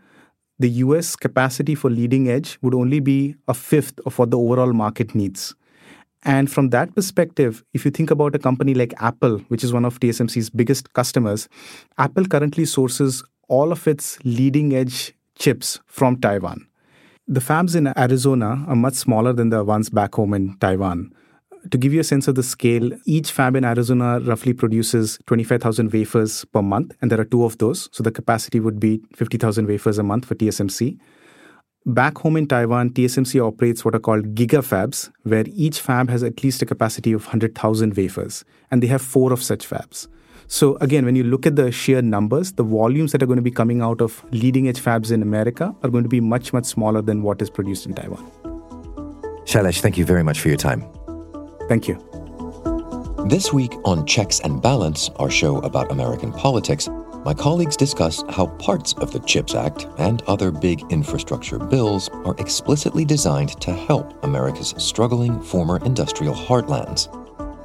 the 0.59 0.69
US 0.69 1.15
capacity 1.15 1.75
for 1.75 1.89
leading 1.89 2.29
edge 2.29 2.57
would 2.61 2.73
only 2.73 2.99
be 2.99 3.35
a 3.47 3.53
fifth 3.53 3.99
of 4.05 4.17
what 4.17 4.31
the 4.31 4.37
overall 4.37 4.73
market 4.73 5.13
needs. 5.15 5.53
And 6.23 6.49
from 6.49 6.69
that 6.69 6.95
perspective, 6.95 7.63
if 7.73 7.83
you 7.83 7.91
think 7.91 8.09
about 8.09 8.35
a 8.35 8.39
company 8.39 8.73
like 8.73 8.93
Apple, 9.01 9.39
which 9.49 9.63
is 9.63 9.73
one 9.73 9.83
of 9.83 9.99
TSMC's 9.99 10.49
biggest 10.49 10.93
customers, 10.93 11.49
Apple 11.97 12.25
currently 12.25 12.65
sources 12.65 13.23
all 13.49 13.71
of 13.71 13.87
its 13.87 14.17
leading 14.23 14.73
edge 14.73 15.13
chips 15.35 15.79
from 15.85 16.19
Taiwan. 16.19 16.65
The 17.27 17.41
fabs 17.41 17.75
in 17.75 17.87
Arizona 17.97 18.63
are 18.67 18.75
much 18.75 18.95
smaller 18.95 19.33
than 19.33 19.49
the 19.49 19.63
ones 19.63 19.89
back 19.89 20.15
home 20.15 20.33
in 20.33 20.57
Taiwan. 20.59 21.13
To 21.71 21.77
give 21.77 21.93
you 21.93 22.01
a 22.01 22.03
sense 22.03 22.27
of 22.27 22.35
the 22.35 22.43
scale, 22.43 22.91
each 23.05 23.31
fab 23.31 23.55
in 23.55 23.63
Arizona 23.63 24.19
roughly 24.19 24.51
produces 24.53 25.17
25,000 25.27 25.93
wafers 25.93 26.43
per 26.45 26.61
month, 26.61 26.93
and 27.01 27.09
there 27.09 27.19
are 27.19 27.25
two 27.25 27.45
of 27.45 27.57
those. 27.57 27.87
So 27.93 28.03
the 28.03 28.11
capacity 28.11 28.59
would 28.59 28.79
be 28.81 29.01
50,000 29.15 29.65
wafers 29.67 29.97
a 29.97 30.03
month 30.03 30.25
for 30.25 30.35
TSMC. 30.35 30.99
Back 31.85 32.17
home 32.17 32.37
in 32.37 32.47
Taiwan, 32.47 32.89
TSMC 32.91 33.45
operates 33.45 33.85
what 33.85 33.95
are 33.95 33.99
called 33.99 34.35
gigafabs, 34.35 35.09
where 35.23 35.45
each 35.47 35.79
fab 35.79 36.09
has 36.09 36.21
at 36.23 36.43
least 36.43 36.61
a 36.61 36.65
capacity 36.65 37.13
of 37.13 37.23
100,000 37.23 37.95
wafers, 37.95 38.43
and 38.71 38.83
they 38.83 38.87
have 38.87 39.01
four 39.01 39.31
of 39.31 39.41
such 39.41 39.67
fabs. 39.67 40.07
So, 40.47 40.75
again, 40.81 41.05
when 41.05 41.15
you 41.15 41.23
look 41.23 41.45
at 41.45 41.55
the 41.55 41.71
sheer 41.71 42.01
numbers, 42.01 42.51
the 42.53 42.63
volumes 42.63 43.13
that 43.13 43.23
are 43.23 43.25
going 43.25 43.37
to 43.37 43.43
be 43.43 43.51
coming 43.51 43.81
out 43.81 44.01
of 44.01 44.23
leading 44.31 44.67
edge 44.67 44.81
fabs 44.81 45.11
in 45.11 45.21
America 45.21 45.73
are 45.81 45.89
going 45.89 46.03
to 46.03 46.09
be 46.09 46.19
much, 46.19 46.51
much 46.51 46.65
smaller 46.65 47.01
than 47.01 47.21
what 47.21 47.41
is 47.41 47.49
produced 47.49 47.85
in 47.85 47.93
Taiwan. 47.93 48.29
Shailesh, 49.45 49.79
thank 49.81 49.97
you 49.97 50.05
very 50.05 50.23
much 50.23 50.39
for 50.39 50.49
your 50.49 50.57
time. 50.57 50.85
Thank 51.67 51.87
you. 51.87 51.95
This 53.29 53.53
week 53.53 53.73
on 53.85 54.05
Checks 54.05 54.41
and 54.41 54.61
Balance, 54.61 55.09
our 55.15 55.29
show 55.29 55.59
about 55.59 55.91
American 55.91 56.33
politics, 56.33 56.89
my 57.23 57.33
colleagues 57.33 57.77
discuss 57.77 58.21
how 58.29 58.47
parts 58.47 58.91
of 58.95 59.13
the 59.13 59.19
CHIPS 59.19 59.55
Act 59.55 59.87
and 59.97 60.21
other 60.23 60.51
big 60.51 60.83
infrastructure 60.91 61.57
bills 61.57 62.09
are 62.25 62.35
explicitly 62.37 63.05
designed 63.05 63.61
to 63.61 63.71
help 63.71 64.21
America's 64.25 64.73
struggling 64.77 65.41
former 65.41 65.83
industrial 65.85 66.33
heartlands. 66.33 67.07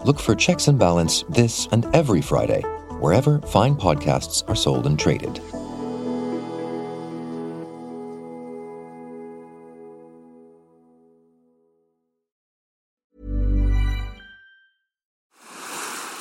Look 0.05 0.21
for 0.21 0.37
Checks 0.37 0.69
and 0.69 0.79
Balance 0.79 1.25
this 1.29 1.67
and 1.73 1.93
every 1.93 2.23
Friday, 2.23 2.63
wherever 3.01 3.41
fine 3.41 3.75
podcasts 3.75 4.49
are 4.49 4.55
sold 4.55 4.87
and 4.87 4.97
traded. 4.97 5.41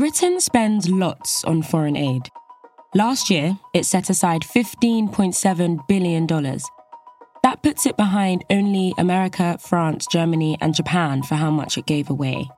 Britain 0.00 0.40
spends 0.40 0.88
lots 0.88 1.44
on 1.44 1.60
foreign 1.60 1.94
aid. 1.94 2.30
Last 2.94 3.28
year, 3.28 3.58
it 3.74 3.84
set 3.84 4.08
aside 4.08 4.40
$15.7 4.40 5.86
billion. 5.88 6.26
That 6.26 7.62
puts 7.62 7.84
it 7.84 7.98
behind 7.98 8.42
only 8.48 8.94
America, 8.96 9.58
France, 9.60 10.06
Germany, 10.06 10.56
and 10.62 10.74
Japan 10.74 11.22
for 11.22 11.34
how 11.34 11.50
much 11.50 11.76
it 11.76 11.84
gave 11.84 12.08
away. 12.08 12.48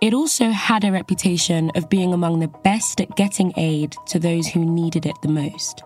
It 0.00 0.14
also 0.14 0.50
had 0.50 0.84
a 0.84 0.92
reputation 0.92 1.72
of 1.74 1.90
being 1.90 2.14
among 2.14 2.38
the 2.38 2.54
best 2.62 3.00
at 3.00 3.16
getting 3.16 3.52
aid 3.56 3.96
to 4.06 4.20
those 4.20 4.46
who 4.46 4.64
needed 4.64 5.06
it 5.06 5.20
the 5.22 5.28
most. 5.28 5.82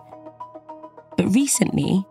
But 1.17 1.33
recently, 1.33 2.05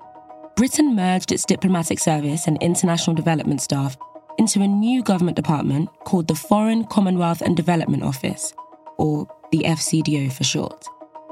Britain 0.57 0.97
merged 0.97 1.31
its 1.31 1.45
diplomatic 1.45 2.01
service 2.01 2.49
and 2.49 2.61
international 2.61 3.15
development 3.15 3.63
staff 3.63 3.97
into 4.39 4.61
a 4.61 4.67
new 4.67 5.03
government 5.03 5.37
department 5.37 5.89
called 6.05 6.29
the 6.29 6.35
Foreign 6.35 6.85
Commonwealth 6.85 7.41
and 7.41 7.57
Development 7.57 8.03
Office, 8.03 8.53
or 8.99 9.29
the 9.53 9.65
FCDO 9.65 10.33
for 10.33 10.45
short. 10.45 10.87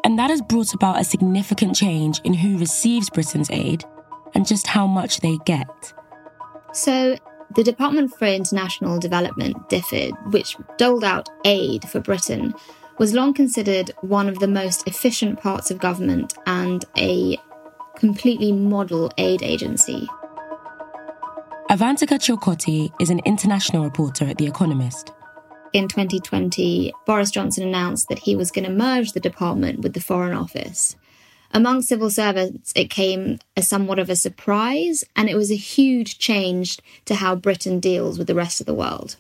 And 0.04 0.18
that 0.18 0.30
has 0.30 0.42
brought 0.42 0.74
about 0.74 1.00
a 1.00 1.04
significant 1.04 1.76
change 1.76 2.20
in 2.24 2.34
who 2.34 2.58
receives 2.58 3.10
Britain's 3.10 3.50
aid 3.50 3.84
and 4.34 4.46
just 4.46 4.66
how 4.66 4.86
much 4.86 5.20
they 5.20 5.38
get. 5.44 5.92
So, 6.72 7.16
the 7.54 7.62
Department 7.62 8.14
for 8.14 8.24
International 8.24 8.98
Development, 8.98 9.56
DFID, 9.68 10.32
which 10.32 10.56
doled 10.78 11.04
out 11.04 11.28
aid 11.44 11.88
for 11.88 12.00
Britain, 12.00 12.54
was 12.98 13.12
long 13.12 13.34
considered 13.34 13.90
one 14.00 14.28
of 14.28 14.38
the 14.38 14.48
most 14.48 14.86
efficient 14.86 15.40
parts 15.40 15.70
of 15.70 15.78
government 15.78 16.34
and 16.46 16.84
a 16.96 17.36
completely 17.96 18.52
model 18.52 19.10
aid 19.18 19.42
agency. 19.42 20.08
Avantika 21.72 22.18
Chilkoti 22.18 22.92
is 23.00 23.08
an 23.08 23.20
international 23.24 23.82
reporter 23.82 24.26
at 24.26 24.36
The 24.36 24.46
Economist. 24.46 25.10
In 25.72 25.88
2020, 25.88 26.92
Boris 27.06 27.30
Johnson 27.30 27.66
announced 27.66 28.10
that 28.10 28.18
he 28.18 28.36
was 28.36 28.50
going 28.50 28.66
to 28.66 28.70
merge 28.70 29.12
the 29.12 29.20
department 29.20 29.80
with 29.80 29.94
the 29.94 30.00
Foreign 30.00 30.36
Office. 30.36 30.96
Among 31.50 31.80
civil 31.80 32.10
servants, 32.10 32.74
it 32.76 32.90
came 32.90 33.38
as 33.56 33.68
somewhat 33.68 33.98
of 33.98 34.10
a 34.10 34.16
surprise, 34.16 35.02
and 35.16 35.30
it 35.30 35.34
was 35.34 35.50
a 35.50 35.56
huge 35.56 36.18
change 36.18 36.78
to 37.06 37.14
how 37.14 37.34
Britain 37.36 37.80
deals 37.80 38.18
with 38.18 38.26
the 38.26 38.34
rest 38.34 38.60
of 38.60 38.66
the 38.66 38.74
world. 38.74 39.16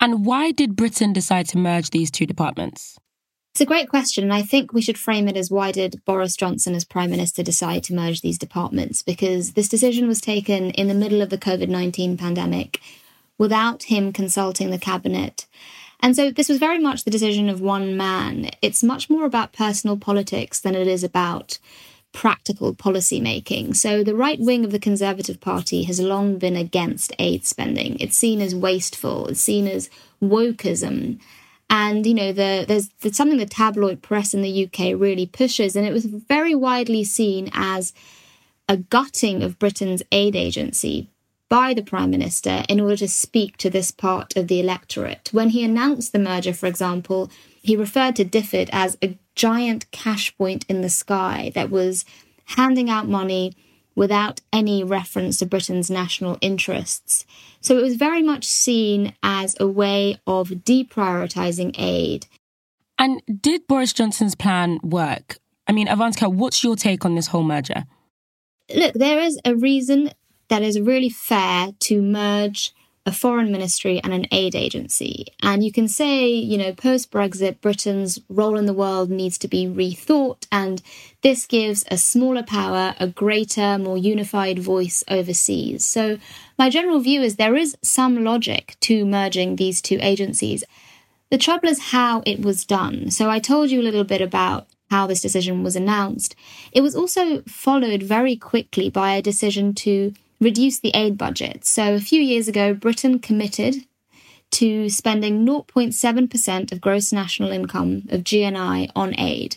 And 0.00 0.26
why 0.26 0.50
did 0.50 0.74
Britain 0.74 1.12
decide 1.12 1.46
to 1.50 1.58
merge 1.58 1.90
these 1.90 2.10
two 2.10 2.26
departments? 2.26 2.98
It's 3.56 3.62
a 3.62 3.64
great 3.64 3.88
question, 3.88 4.22
and 4.22 4.34
I 4.34 4.42
think 4.42 4.74
we 4.74 4.82
should 4.82 4.98
frame 4.98 5.28
it 5.28 5.36
as 5.38 5.50
why 5.50 5.72
did 5.72 6.04
Boris 6.04 6.36
Johnson, 6.36 6.74
as 6.74 6.84
Prime 6.84 7.10
Minister, 7.10 7.42
decide 7.42 7.84
to 7.84 7.94
merge 7.94 8.20
these 8.20 8.36
departments? 8.36 9.00
Because 9.00 9.54
this 9.54 9.66
decision 9.66 10.06
was 10.06 10.20
taken 10.20 10.72
in 10.72 10.88
the 10.88 10.94
middle 10.94 11.22
of 11.22 11.30
the 11.30 11.38
COVID 11.38 11.70
19 11.70 12.18
pandemic 12.18 12.82
without 13.38 13.84
him 13.84 14.12
consulting 14.12 14.70
the 14.70 14.78
cabinet. 14.78 15.46
And 16.00 16.14
so 16.14 16.30
this 16.30 16.50
was 16.50 16.58
very 16.58 16.78
much 16.78 17.04
the 17.04 17.10
decision 17.10 17.48
of 17.48 17.62
one 17.62 17.96
man. 17.96 18.50
It's 18.60 18.82
much 18.82 19.08
more 19.08 19.24
about 19.24 19.54
personal 19.54 19.96
politics 19.96 20.60
than 20.60 20.74
it 20.74 20.86
is 20.86 21.02
about 21.02 21.58
practical 22.12 22.74
policy 22.74 23.20
making. 23.20 23.72
So 23.72 24.04
the 24.04 24.14
right 24.14 24.38
wing 24.38 24.66
of 24.66 24.70
the 24.70 24.78
Conservative 24.78 25.40
Party 25.40 25.84
has 25.84 25.98
long 25.98 26.36
been 26.36 26.56
against 26.56 27.14
aid 27.18 27.46
spending. 27.46 27.96
It's 28.00 28.18
seen 28.18 28.42
as 28.42 28.54
wasteful, 28.54 29.28
it's 29.28 29.40
seen 29.40 29.66
as 29.66 29.88
wokeism. 30.22 31.20
And 31.68 32.06
you 32.06 32.14
know, 32.14 32.32
the, 32.32 32.64
there's, 32.66 32.88
there's 33.00 33.16
something 33.16 33.38
the 33.38 33.46
tabloid 33.46 34.02
press 34.02 34.32
in 34.32 34.42
the 34.42 34.64
UK 34.64 34.98
really 34.98 35.26
pushes, 35.26 35.76
and 35.76 35.86
it 35.86 35.92
was 35.92 36.04
very 36.04 36.54
widely 36.54 37.04
seen 37.04 37.50
as 37.52 37.92
a 38.68 38.76
gutting 38.76 39.42
of 39.42 39.58
Britain's 39.58 40.02
aid 40.12 40.34
agency 40.36 41.08
by 41.48 41.72
the 41.74 41.82
Prime 41.82 42.10
Minister 42.10 42.64
in 42.68 42.80
order 42.80 42.96
to 42.96 43.08
speak 43.08 43.56
to 43.58 43.70
this 43.70 43.90
part 43.90 44.36
of 44.36 44.48
the 44.48 44.58
electorate. 44.58 45.28
When 45.32 45.50
he 45.50 45.64
announced 45.64 46.12
the 46.12 46.18
merger, 46.18 46.52
for 46.52 46.66
example, 46.66 47.30
he 47.62 47.76
referred 47.76 48.16
to 48.16 48.24
DFID 48.24 48.68
as 48.72 48.96
a 49.02 49.16
giant 49.34 49.90
cash 49.90 50.36
point 50.36 50.64
in 50.68 50.80
the 50.80 50.88
sky 50.88 51.52
that 51.54 51.70
was 51.70 52.04
handing 52.46 52.90
out 52.90 53.08
money 53.08 53.52
without 53.96 54.40
any 54.52 54.84
reference 54.84 55.38
to 55.38 55.46
Britain's 55.46 55.90
national 55.90 56.38
interests. 56.40 57.24
So 57.60 57.76
it 57.78 57.82
was 57.82 57.96
very 57.96 58.22
much 58.22 58.44
seen 58.44 59.14
as 59.22 59.56
a 59.58 59.66
way 59.66 60.20
of 60.26 60.50
deprioritising 60.50 61.74
aid. 61.78 62.26
And 62.98 63.22
did 63.40 63.66
Boris 63.66 63.92
Johnson's 63.92 64.36
plan 64.36 64.78
work? 64.82 65.38
I 65.66 65.72
mean, 65.72 65.88
Avantika, 65.88 66.32
what's 66.32 66.62
your 66.62 66.76
take 66.76 67.04
on 67.04 67.16
this 67.16 67.28
whole 67.28 67.42
merger? 67.42 67.84
Look, 68.74 68.94
there 68.94 69.18
is 69.18 69.40
a 69.44 69.56
reason 69.56 70.12
that 70.48 70.62
is 70.62 70.78
really 70.78 71.10
fair 71.10 71.72
to 71.80 72.02
merge 72.02 72.72
a 73.06 73.12
foreign 73.12 73.52
ministry 73.52 74.00
and 74.02 74.12
an 74.12 74.26
aid 74.32 74.56
agency. 74.56 75.26
And 75.40 75.64
you 75.64 75.70
can 75.70 75.86
say, 75.86 76.28
you 76.28 76.58
know, 76.58 76.72
post 76.72 77.12
Brexit, 77.12 77.60
Britain's 77.60 78.18
role 78.28 78.58
in 78.58 78.66
the 78.66 78.72
world 78.72 79.10
needs 79.10 79.38
to 79.38 79.48
be 79.48 79.64
rethought. 79.64 80.46
And 80.50 80.82
this 81.22 81.46
gives 81.46 81.84
a 81.88 81.96
smaller 81.96 82.42
power, 82.42 82.96
a 82.98 83.06
greater, 83.06 83.78
more 83.78 83.96
unified 83.96 84.58
voice 84.58 85.04
overseas. 85.08 85.86
So, 85.86 86.18
my 86.58 86.68
general 86.68 86.98
view 87.00 87.22
is 87.22 87.36
there 87.36 87.56
is 87.56 87.76
some 87.82 88.24
logic 88.24 88.76
to 88.80 89.06
merging 89.06 89.56
these 89.56 89.80
two 89.80 89.98
agencies. 90.02 90.64
The 91.30 91.38
trouble 91.38 91.68
is 91.68 91.90
how 91.90 92.22
it 92.26 92.40
was 92.40 92.64
done. 92.64 93.10
So, 93.10 93.30
I 93.30 93.38
told 93.38 93.70
you 93.70 93.80
a 93.80 93.88
little 93.88 94.04
bit 94.04 94.20
about 94.20 94.66
how 94.90 95.06
this 95.06 95.20
decision 95.20 95.62
was 95.62 95.76
announced. 95.76 96.34
It 96.72 96.80
was 96.80 96.96
also 96.96 97.42
followed 97.42 98.02
very 98.02 98.36
quickly 98.36 98.90
by 98.90 99.12
a 99.12 99.22
decision 99.22 99.74
to 99.74 100.14
reduce 100.40 100.78
the 100.78 100.92
aid 100.94 101.16
budget. 101.16 101.64
So 101.64 101.94
a 101.94 102.00
few 102.00 102.20
years 102.20 102.48
ago, 102.48 102.74
Britain 102.74 103.18
committed 103.18 103.76
to 104.52 104.88
spending 104.88 105.44
0.7% 105.44 106.72
of 106.72 106.80
gross 106.80 107.12
national 107.12 107.50
income 107.50 108.04
of 108.10 108.22
GNI 108.22 108.90
on 108.94 109.18
aid. 109.18 109.56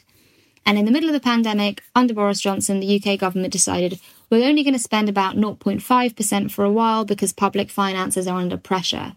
And 0.65 0.77
in 0.77 0.85
the 0.85 0.91
middle 0.91 1.09
of 1.09 1.13
the 1.13 1.19
pandemic, 1.19 1.81
under 1.95 2.13
Boris 2.13 2.41
Johnson, 2.41 2.79
the 2.79 3.01
UK 3.01 3.19
government 3.19 3.53
decided 3.53 3.99
we're 4.29 4.47
only 4.47 4.63
going 4.63 4.73
to 4.73 4.79
spend 4.79 5.09
about 5.09 5.35
0.5% 5.35 6.51
for 6.51 6.63
a 6.63 6.71
while 6.71 7.05
because 7.05 7.33
public 7.33 7.69
finances 7.69 8.27
are 8.27 8.39
under 8.39 8.57
pressure. 8.57 9.13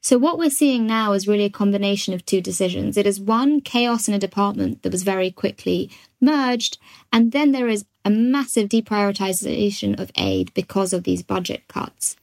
So, 0.00 0.18
what 0.18 0.36
we're 0.36 0.50
seeing 0.50 0.86
now 0.86 1.12
is 1.12 1.28
really 1.28 1.44
a 1.44 1.50
combination 1.50 2.12
of 2.12 2.26
two 2.26 2.40
decisions. 2.40 2.96
It 2.96 3.06
is 3.06 3.20
one, 3.20 3.60
chaos 3.60 4.08
in 4.08 4.14
a 4.14 4.18
department 4.18 4.82
that 4.82 4.92
was 4.92 5.04
very 5.04 5.30
quickly 5.30 5.90
merged, 6.20 6.78
and 7.12 7.30
then 7.30 7.52
there 7.52 7.68
is 7.68 7.84
a 8.04 8.10
massive 8.10 8.68
deprioritization 8.68 9.98
of 9.98 10.10
aid 10.16 10.52
because 10.54 10.92
of 10.92 11.04
these 11.04 11.22
budget 11.22 11.66
cuts. 11.68 12.16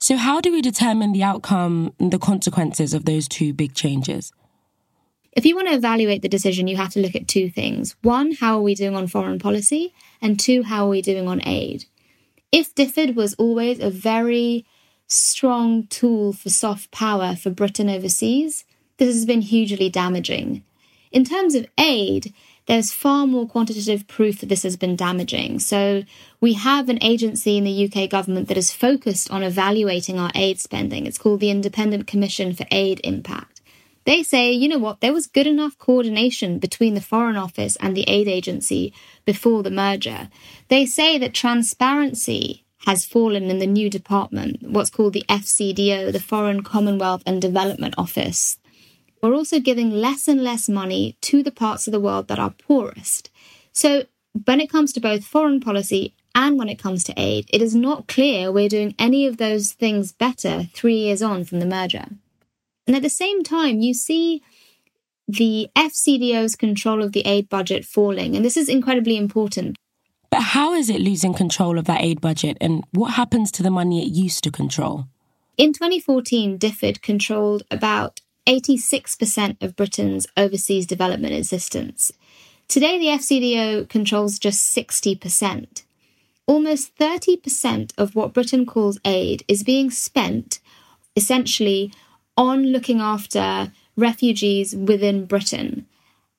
So, 0.00 0.16
how 0.16 0.40
do 0.40 0.50
we 0.50 0.62
determine 0.62 1.12
the 1.12 1.22
outcome 1.22 1.94
and 2.00 2.12
the 2.12 2.18
consequences 2.18 2.92
of 2.92 3.04
those 3.04 3.28
two 3.28 3.52
big 3.52 3.74
changes? 3.74 4.32
If 5.32 5.46
you 5.46 5.54
want 5.54 5.68
to 5.68 5.74
evaluate 5.74 6.22
the 6.22 6.28
decision, 6.28 6.66
you 6.66 6.76
have 6.76 6.92
to 6.92 7.00
look 7.00 7.14
at 7.14 7.28
two 7.28 7.48
things. 7.48 7.96
One, 8.02 8.32
how 8.32 8.58
are 8.58 8.62
we 8.62 8.74
doing 8.74 8.94
on 8.94 9.06
foreign 9.06 9.38
policy? 9.38 9.94
And 10.20 10.38
two, 10.38 10.64
how 10.64 10.86
are 10.86 10.90
we 10.90 11.00
doing 11.02 11.26
on 11.26 11.40
aid? 11.46 11.86
If 12.50 12.74
DFID 12.74 13.14
was 13.14 13.34
always 13.34 13.78
a 13.78 13.88
very 13.88 14.66
strong 15.06 15.86
tool 15.86 16.32
for 16.32 16.50
soft 16.50 16.90
power 16.90 17.34
for 17.34 17.50
Britain 17.50 17.88
overseas, 17.88 18.64
this 18.98 19.14
has 19.14 19.24
been 19.24 19.40
hugely 19.40 19.88
damaging. 19.88 20.64
In 21.12 21.24
terms 21.24 21.54
of 21.54 21.66
aid, 21.78 22.34
there's 22.66 22.92
far 22.92 23.26
more 23.26 23.46
quantitative 23.46 24.06
proof 24.06 24.40
that 24.40 24.48
this 24.48 24.62
has 24.62 24.76
been 24.76 24.96
damaging. 24.96 25.58
So 25.58 26.04
we 26.40 26.52
have 26.54 26.88
an 26.88 27.02
agency 27.02 27.56
in 27.56 27.64
the 27.64 27.90
UK 27.90 28.08
government 28.08 28.48
that 28.48 28.56
is 28.56 28.72
focused 28.72 29.30
on 29.30 29.42
evaluating 29.42 30.18
our 30.18 30.30
aid 30.34 30.60
spending. 30.60 31.06
It's 31.06 31.18
called 31.18 31.40
the 31.40 31.50
Independent 31.50 32.06
Commission 32.06 32.54
for 32.54 32.66
Aid 32.70 33.00
Impact. 33.02 33.60
They 34.04 34.22
say, 34.22 34.50
you 34.50 34.68
know 34.68 34.78
what, 34.78 35.00
there 35.00 35.12
was 35.12 35.26
good 35.28 35.46
enough 35.46 35.78
coordination 35.78 36.58
between 36.58 36.94
the 36.94 37.00
Foreign 37.00 37.36
Office 37.36 37.76
and 37.76 37.96
the 37.96 38.08
aid 38.08 38.26
agency 38.26 38.92
before 39.24 39.62
the 39.62 39.70
merger. 39.70 40.28
They 40.68 40.86
say 40.86 41.18
that 41.18 41.34
transparency 41.34 42.64
has 42.86 43.04
fallen 43.04 43.44
in 43.44 43.60
the 43.60 43.66
new 43.66 43.88
department, 43.88 44.60
what's 44.62 44.90
called 44.90 45.12
the 45.12 45.24
FCDO, 45.28 46.12
the 46.12 46.18
Foreign 46.18 46.64
Commonwealth 46.64 47.22
and 47.24 47.40
Development 47.40 47.94
Office. 47.96 48.58
We're 49.22 49.34
also 49.34 49.60
giving 49.60 49.90
less 49.90 50.26
and 50.26 50.42
less 50.42 50.68
money 50.68 51.16
to 51.22 51.42
the 51.42 51.52
parts 51.52 51.86
of 51.86 51.92
the 51.92 52.00
world 52.00 52.28
that 52.28 52.38
are 52.38 52.50
poorest. 52.50 53.30
So, 53.72 54.04
when 54.44 54.60
it 54.60 54.70
comes 54.70 54.92
to 54.92 55.00
both 55.00 55.24
foreign 55.24 55.60
policy 55.60 56.14
and 56.34 56.58
when 56.58 56.68
it 56.68 56.78
comes 56.78 57.04
to 57.04 57.14
aid, 57.16 57.48
it 57.52 57.60
is 57.60 57.74
not 57.74 58.08
clear 58.08 58.50
we're 58.50 58.68
doing 58.68 58.94
any 58.98 59.26
of 59.26 59.36
those 59.36 59.72
things 59.72 60.10
better 60.12 60.68
three 60.74 60.96
years 60.96 61.22
on 61.22 61.44
from 61.44 61.60
the 61.60 61.66
merger. 61.66 62.06
And 62.86 62.96
at 62.96 63.02
the 63.02 63.10
same 63.10 63.42
time, 63.42 63.80
you 63.80 63.94
see 63.94 64.42
the 65.28 65.68
FCDO's 65.76 66.56
control 66.56 67.02
of 67.02 67.12
the 67.12 67.26
aid 67.26 67.48
budget 67.48 67.84
falling. 67.84 68.34
And 68.34 68.44
this 68.44 68.56
is 68.56 68.68
incredibly 68.68 69.16
important 69.16 69.76
but 70.32 70.40
how 70.40 70.72
is 70.72 70.88
it 70.88 70.98
losing 70.98 71.34
control 71.34 71.78
of 71.78 71.84
that 71.84 72.00
aid 72.00 72.22
budget 72.22 72.56
and 72.58 72.84
what 72.92 73.12
happens 73.12 73.52
to 73.52 73.62
the 73.62 73.70
money 73.70 74.02
it 74.02 74.10
used 74.10 74.42
to 74.44 74.50
control? 74.50 75.04
In 75.58 75.74
2014, 75.74 76.58
DFID 76.58 77.02
controlled 77.02 77.64
about 77.70 78.22
86% 78.46 79.62
of 79.62 79.76
Britain's 79.76 80.26
overseas 80.36 80.86
development 80.86 81.34
assistance. 81.34 82.12
Today, 82.68 82.98
the 82.98 83.06
FCDO 83.06 83.88
controls 83.88 84.38
just 84.38 84.74
60%. 84.76 85.82
Almost 86.46 86.96
30% 86.96 87.92
of 87.96 88.16
what 88.16 88.32
Britain 88.32 88.66
calls 88.66 88.98
aid 89.04 89.44
is 89.46 89.62
being 89.62 89.90
spent 89.90 90.58
essentially 91.14 91.92
on 92.36 92.66
looking 92.66 93.00
after 93.00 93.72
refugees 93.96 94.74
within 94.74 95.26
Britain. 95.26 95.86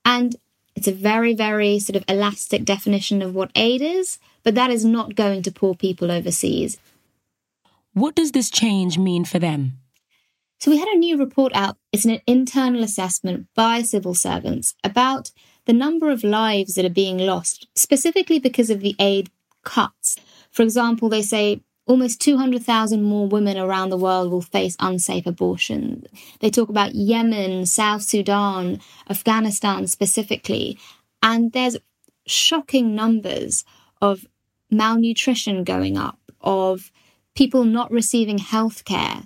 And 0.04 0.36
it's 0.76 0.88
a 0.88 0.92
very, 0.92 1.34
very 1.34 1.80
sort 1.80 1.96
of 1.96 2.04
elastic 2.08 2.66
definition 2.66 3.22
of 3.22 3.36
what 3.36 3.52
aid 3.56 3.82
is, 3.82 4.18
but 4.44 4.56
that 4.56 4.72
is 4.72 4.84
not 4.84 5.16
going 5.16 5.44
to 5.44 5.52
poor 5.52 5.76
people 5.76 6.12
overseas. 6.12 6.78
What 7.94 8.16
does 8.16 8.32
this 8.32 8.50
change 8.50 8.98
mean 8.98 9.24
for 9.24 9.40
them? 9.40 9.80
So, 10.60 10.72
we 10.72 10.80
had 10.80 10.88
a 10.88 10.98
new 10.98 11.18
report 11.18 11.52
out. 11.54 11.78
It's 11.94 12.06
an 12.06 12.20
internal 12.26 12.84
assessment 12.84 13.48
by 13.56 13.84
civil 13.84 14.16
servants 14.16 14.74
about 14.84 15.32
the 15.66 15.74
number 15.74 16.10
of 16.10 16.24
lives 16.24 16.74
that 16.74 16.86
are 16.86 16.90
being 16.90 17.20
lost, 17.20 17.68
specifically 17.76 18.40
because 18.40 18.72
of 18.72 18.82
the 18.82 18.96
aid 19.00 19.30
cuts. 19.64 20.18
For 20.52 20.64
example, 20.64 21.08
they 21.08 21.22
say 21.22 21.62
almost 21.86 22.20
200,000 22.20 23.04
more 23.04 23.28
women 23.28 23.58
around 23.58 23.90
the 23.90 23.98
world 23.98 24.32
will 24.32 24.42
face 24.42 24.76
unsafe 24.80 25.28
abortion. 25.28 26.08
They 26.40 26.50
talk 26.50 26.70
about 26.70 26.96
Yemen, 26.96 27.68
South 27.68 28.02
Sudan, 28.02 28.80
Afghanistan 29.08 29.86
specifically. 29.86 30.80
And 31.22 31.52
there's 31.52 31.78
shocking 32.26 32.96
numbers 32.96 33.66
of 34.02 34.26
malnutrition 34.72 35.64
going 35.64 35.98
up, 35.98 36.18
of 36.42 36.92
people 37.36 37.66
not 37.66 37.92
receiving 37.92 38.40
health 38.40 38.84
care. 38.84 39.24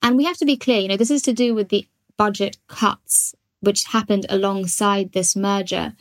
And 0.00 0.16
we 0.16 0.24
have 0.24 0.36
to 0.36 0.44
be 0.44 0.56
clear, 0.56 0.80
you 0.80 0.88
know, 0.88 0.96
this 0.96 1.10
is 1.10 1.22
to 1.22 1.32
do 1.32 1.54
with 1.54 1.70
the 1.70 1.88
budget 2.16 2.58
cuts 2.68 3.34
which 3.64 3.84
happened 3.84 4.26
alongside 4.28 5.12
this 5.12 5.34
merger. 5.34 5.94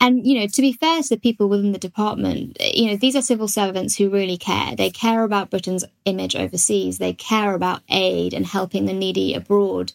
And, 0.00 0.26
you 0.26 0.38
know, 0.38 0.46
to 0.46 0.62
be 0.62 0.72
fair 0.72 1.02
to 1.02 1.08
the 1.08 1.16
people 1.16 1.48
within 1.48 1.72
the 1.72 1.78
department, 1.78 2.58
you 2.60 2.86
know, 2.86 2.96
these 2.96 3.16
are 3.16 3.22
civil 3.22 3.48
servants 3.48 3.96
who 3.96 4.10
really 4.10 4.36
care. 4.36 4.76
They 4.76 4.90
care 4.90 5.24
about 5.24 5.50
Britain's 5.50 5.84
image 6.04 6.36
overseas. 6.36 6.98
They 6.98 7.14
care 7.14 7.54
about 7.54 7.82
aid 7.88 8.34
and 8.34 8.46
helping 8.46 8.84
the 8.84 8.92
needy 8.92 9.34
abroad. 9.34 9.92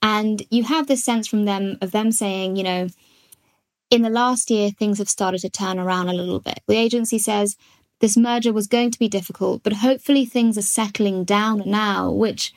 And 0.00 0.42
you 0.50 0.64
have 0.64 0.86
this 0.86 1.04
sense 1.04 1.26
from 1.26 1.44
them 1.44 1.76
of 1.80 1.90
them 1.90 2.12
saying, 2.12 2.56
you 2.56 2.62
know, 2.62 2.88
in 3.90 4.02
the 4.02 4.10
last 4.10 4.50
year, 4.50 4.70
things 4.70 4.98
have 4.98 5.08
started 5.08 5.40
to 5.40 5.50
turn 5.50 5.78
around 5.78 6.08
a 6.08 6.14
little 6.14 6.40
bit. 6.40 6.60
The 6.66 6.76
agency 6.76 7.18
says 7.18 7.56
this 8.00 8.16
merger 8.16 8.52
was 8.52 8.66
going 8.66 8.90
to 8.92 8.98
be 8.98 9.08
difficult, 9.08 9.62
but 9.62 9.74
hopefully 9.74 10.24
things 10.24 10.56
are 10.56 10.62
settling 10.62 11.24
down 11.24 11.62
now, 11.66 12.10
which 12.10 12.54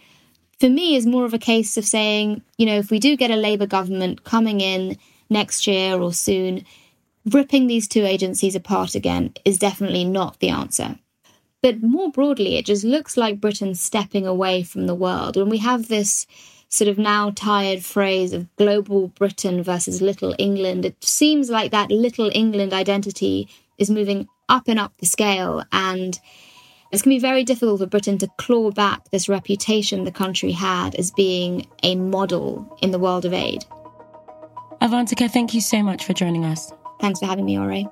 for 0.59 0.69
me 0.69 0.95
is 0.95 1.05
more 1.05 1.25
of 1.25 1.33
a 1.33 1.39
case 1.39 1.77
of 1.77 1.85
saying, 1.85 2.41
you 2.57 2.65
know, 2.65 2.77
if 2.77 2.89
we 2.91 2.99
do 2.99 3.17
get 3.17 3.31
a 3.31 3.35
Labour 3.35 3.67
government 3.67 4.23
coming 4.23 4.61
in, 4.61 4.97
next 5.29 5.67
year 5.67 5.99
or 5.99 6.13
soon, 6.13 6.65
ripping 7.31 7.67
these 7.67 7.87
two 7.87 8.03
agencies 8.03 8.55
apart 8.55 8.95
again 8.95 9.33
is 9.43 9.57
definitely 9.57 10.05
not 10.05 10.39
the 10.39 10.49
answer. 10.49 10.97
But 11.61 11.81
more 11.81 12.11
broadly, 12.11 12.57
it 12.57 12.65
just 12.65 12.83
looks 12.83 13.17
like 13.17 13.41
Britain 13.41 13.73
stepping 13.73 14.27
away 14.27 14.61
from 14.61 14.85
the 14.85 14.93
world. 14.93 15.35
When 15.35 15.49
we 15.49 15.57
have 15.59 15.87
this 15.87 16.27
sort 16.69 16.87
of 16.87 16.97
now 16.97 17.31
tired 17.31 17.83
phrase 17.83 18.33
of 18.33 18.53
global 18.55 19.07
Britain 19.09 19.63
versus 19.63 20.01
little 20.01 20.35
England, 20.37 20.85
it 20.85 21.03
seems 21.03 21.49
like 21.49 21.71
that 21.71 21.89
little 21.89 22.29
England 22.33 22.73
identity 22.73 23.47
is 23.79 23.89
moving 23.89 24.27
up 24.47 24.67
and 24.67 24.79
up 24.79 24.93
the 24.99 25.07
scale. 25.07 25.63
And 25.71 26.19
it's 26.91 27.02
going 27.02 27.15
to 27.15 27.19
be 27.19 27.28
very 27.28 27.43
difficult 27.43 27.80
for 27.80 27.88
Britain 27.88 28.17
to 28.19 28.28
claw 28.38 28.71
back 28.71 29.10
this 29.12 29.28
reputation 29.28 30.04
the 30.04 30.12
country 30.12 30.52
had 30.52 30.95
as 30.95 31.12
being 31.12 31.67
a 31.84 31.95
model 31.95 32.78
in 32.82 32.91
the 32.91 33.00
world 33.00 33.26
of 33.26 33.34
aid. 33.34 33.65
Avantika, 34.82 35.30
thank 35.30 35.54
you 35.54 35.62
so 35.62 35.82
much 35.82 36.06
for 36.06 36.13
joining 36.13 36.45
us. 36.45 36.71
Thanks 37.00 37.19
for 37.19 37.26
having 37.26 37.45
me, 37.45 37.58
Ore. 37.58 37.91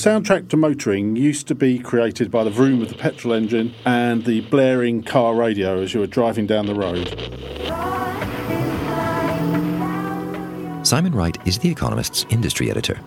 Soundtrack 0.00 0.48
to 0.48 0.56
motoring 0.56 1.14
used 1.14 1.46
to 1.46 1.54
be 1.54 1.78
created 1.78 2.30
by 2.30 2.42
the 2.42 2.48
vroom 2.48 2.80
of 2.80 2.88
the 2.88 2.94
petrol 2.94 3.34
engine 3.34 3.74
and 3.84 4.24
the 4.24 4.40
blaring 4.40 5.02
car 5.02 5.34
radio 5.34 5.82
as 5.82 5.92
you 5.92 6.00
were 6.00 6.06
driving 6.06 6.46
down 6.46 6.64
the 6.64 6.74
road. 6.74 7.06
Simon 10.86 11.12
Wright 11.12 11.36
is 11.46 11.58
The 11.58 11.68
Economist's 11.68 12.24
industry 12.30 12.70
editor. 12.70 12.98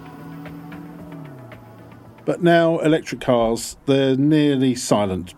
But 2.25 2.43
now, 2.43 2.77
electric 2.77 3.21
cars, 3.21 3.75
they're 3.87 4.15
nearly 4.15 4.75
silent. 4.75 5.33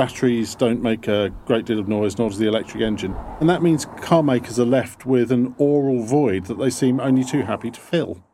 Batteries 0.00 0.54
don't 0.54 0.82
make 0.82 1.08
a 1.08 1.30
great 1.44 1.66
deal 1.66 1.78
of 1.78 1.86
noise, 1.86 2.16
nor 2.16 2.30
does 2.30 2.38
the 2.38 2.48
electric 2.48 2.82
engine. 2.82 3.14
And 3.40 3.50
that 3.50 3.62
means 3.62 3.84
car 4.00 4.22
makers 4.22 4.58
are 4.58 4.64
left 4.64 5.04
with 5.04 5.30
an 5.30 5.54
aural 5.58 6.02
void 6.02 6.46
that 6.46 6.58
they 6.58 6.70
seem 6.70 7.00
only 7.00 7.22
too 7.22 7.42
happy 7.42 7.70
to 7.70 7.78
fill. 7.78 8.24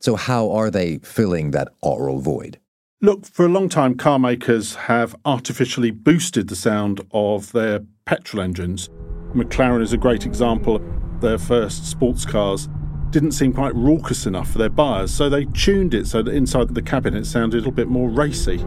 So, 0.00 0.14
how 0.14 0.50
are 0.52 0.70
they 0.70 0.98
filling 0.98 1.50
that 1.50 1.70
aural 1.82 2.20
void? 2.20 2.60
Look, 3.00 3.26
for 3.26 3.44
a 3.44 3.48
long 3.48 3.68
time, 3.68 3.96
car 3.96 4.20
makers 4.20 4.76
have 4.76 5.16
artificially 5.24 5.90
boosted 5.90 6.46
the 6.48 6.54
sound 6.54 7.00
of 7.10 7.50
their 7.50 7.80
petrol 8.04 8.40
engines 8.40 8.88
McLaren 9.34 9.80
is 9.80 9.94
a 9.94 9.96
great 9.96 10.26
example. 10.26 10.80
Their 11.20 11.38
first 11.38 11.90
sports 11.90 12.26
cars 12.26 12.68
didn't 13.10 13.32
seem 13.32 13.52
quite 13.52 13.74
raucous 13.74 14.26
enough 14.26 14.50
for 14.50 14.58
their 14.58 14.68
buyers, 14.68 15.10
so 15.12 15.28
they 15.28 15.46
tuned 15.46 15.94
it 15.94 16.06
so 16.06 16.22
that 16.22 16.34
inside 16.34 16.74
the 16.74 16.82
cabin 16.82 17.14
it 17.14 17.24
sounded 17.24 17.56
a 17.56 17.58
little 17.58 17.72
bit 17.72 17.88
more 17.88 18.10
racy. 18.10 18.58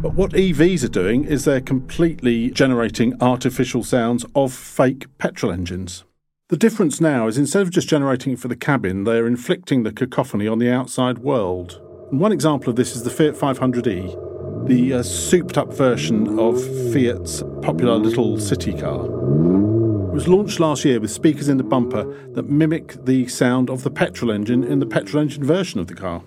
But 0.00 0.14
what 0.14 0.30
EVs 0.30 0.84
are 0.84 0.88
doing 0.88 1.24
is 1.24 1.44
they're 1.44 1.60
completely 1.60 2.52
generating 2.52 3.20
artificial 3.20 3.82
sounds 3.82 4.24
of 4.36 4.52
fake 4.52 5.06
petrol 5.18 5.50
engines. 5.50 6.04
The 6.50 6.56
difference 6.56 7.00
now 7.00 7.26
is 7.26 7.36
instead 7.36 7.62
of 7.62 7.72
just 7.72 7.88
generating 7.88 8.34
it 8.34 8.38
for 8.38 8.46
the 8.46 8.54
cabin, 8.54 9.02
they're 9.02 9.26
inflicting 9.26 9.82
the 9.82 9.90
cacophony 9.90 10.46
on 10.46 10.60
the 10.60 10.70
outside 10.70 11.18
world. 11.18 11.80
And 12.12 12.20
one 12.20 12.30
example 12.30 12.70
of 12.70 12.76
this 12.76 12.94
is 12.94 13.02
the 13.02 13.10
Fiat 13.10 13.34
500e, 13.34 14.68
the 14.68 14.94
uh, 14.94 15.02
souped 15.02 15.58
up 15.58 15.72
version 15.72 16.38
of 16.38 16.62
Fiat's 16.92 17.42
popular 17.60 17.96
little 17.96 18.38
city 18.38 18.74
car. 18.74 19.04
It 19.04 20.14
was 20.14 20.28
launched 20.28 20.60
last 20.60 20.84
year 20.84 21.00
with 21.00 21.10
speakers 21.10 21.48
in 21.48 21.56
the 21.56 21.64
bumper 21.64 22.04
that 22.34 22.48
mimic 22.48 23.04
the 23.04 23.26
sound 23.26 23.68
of 23.68 23.82
the 23.82 23.90
petrol 23.90 24.30
engine 24.30 24.62
in 24.62 24.78
the 24.78 24.86
petrol 24.86 25.20
engine 25.20 25.42
version 25.42 25.80
of 25.80 25.88
the 25.88 25.94
car. 25.94 26.22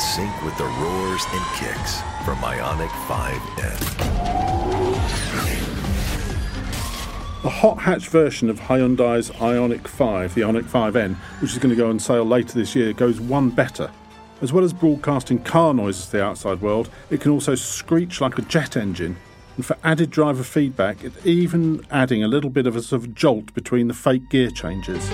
Sync 0.00 0.42
with 0.42 0.56
the 0.56 0.64
roars 0.64 1.26
and 1.30 1.44
kicks 1.56 2.00
from 2.24 2.38
Ioniq 2.38 2.88
5N. 3.06 3.80
The 7.42 7.50
hot 7.50 7.78
hatch 7.78 8.08
version 8.08 8.48
of 8.48 8.58
Hyundai's 8.58 9.30
Ioniq 9.32 9.86
5, 9.86 10.34
the 10.34 10.40
Ioniq 10.40 10.62
5N, 10.62 11.16
which 11.42 11.52
is 11.52 11.58
going 11.58 11.68
to 11.68 11.76
go 11.76 11.90
on 11.90 11.98
sale 11.98 12.24
later 12.24 12.54
this 12.54 12.74
year, 12.74 12.94
goes 12.94 13.20
one 13.20 13.50
better. 13.50 13.90
As 14.40 14.54
well 14.54 14.64
as 14.64 14.72
broadcasting 14.72 15.38
car 15.40 15.74
noises 15.74 16.06
to 16.06 16.12
the 16.12 16.24
outside 16.24 16.62
world, 16.62 16.88
it 17.10 17.20
can 17.20 17.30
also 17.30 17.54
screech 17.54 18.22
like 18.22 18.38
a 18.38 18.42
jet 18.42 18.78
engine. 18.78 19.18
And 19.56 19.66
for 19.66 19.76
added 19.84 20.08
driver 20.08 20.44
feedback, 20.44 21.04
it's 21.04 21.26
even 21.26 21.84
adding 21.90 22.24
a 22.24 22.28
little 22.28 22.48
bit 22.48 22.66
of 22.66 22.74
a 22.74 22.80
sort 22.80 23.02
of 23.02 23.14
jolt 23.14 23.52
between 23.52 23.88
the 23.88 23.94
fake 23.94 24.30
gear 24.30 24.50
changes. 24.50 25.10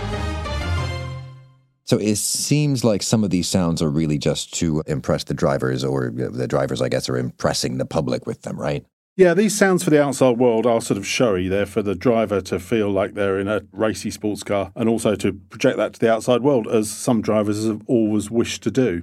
So 1.87 1.99
it 1.99 2.17
seems 2.17 2.83
like 2.83 3.01
some 3.01 3.23
of 3.23 3.31
these 3.31 3.47
sounds 3.47 3.81
are 3.81 3.89
really 3.89 4.19
just 4.19 4.53
to 4.55 4.83
impress 4.89 5.23
the 5.23 5.35
drivers, 5.35 5.85
or 5.85 6.11
the 6.11 6.49
drivers, 6.49 6.83
I 6.83 6.89
guess, 6.89 7.09
are 7.09 7.17
impressing 7.17 7.79
the 7.79 7.87
public 7.87 8.27
with 8.27 8.43
them, 8.43 8.59
right? 8.59 8.85
Yeah, 9.17 9.35
these 9.35 9.57
sounds 9.57 9.85
for 9.85 9.91
the 9.91 10.03
outside 10.03 10.37
world 10.37 10.67
are 10.67 10.81
sort 10.81 10.99
of 10.99 11.07
showy. 11.07 11.47
They're 11.47 11.65
for 11.65 11.83
the 11.83 11.95
driver 11.95 12.41
to 12.43 12.59
feel 12.59 12.91
like 12.91 13.15
they're 13.15 13.39
in 13.39 13.47
a 13.47 13.63
racy 13.73 14.11
sports 14.11 14.43
car 14.43 14.73
and 14.75 14.89
also 14.89 15.15
to 15.15 15.33
project 15.33 15.77
that 15.77 15.95
to 15.95 16.01
the 16.01 16.13
outside 16.13 16.43
world, 16.43 16.67
as 16.67 16.91
some 16.91 17.23
drivers 17.23 17.65
have 17.67 17.83
always 17.87 18.33
wished 18.33 18.65
to 18.65 18.71
do. 18.73 19.03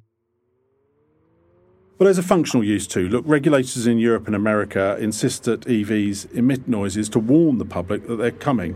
But 1.97 2.05
there's 2.05 2.17
a 2.17 2.23
functional 2.23 2.65
use 2.65 2.85
too. 2.85 3.07
Look, 3.07 3.23
regulators 3.25 3.87
in 3.87 3.97
Europe 3.97 4.27
and 4.27 4.35
America 4.35 4.97
insist 4.99 5.45
that 5.45 5.61
EVs 5.61 6.33
emit 6.33 6.67
noises 6.67 7.07
to 7.09 7.19
warn 7.19 7.59
the 7.59 7.65
public 7.65 8.07
that 8.07 8.17
they're 8.17 8.31
coming. 8.31 8.75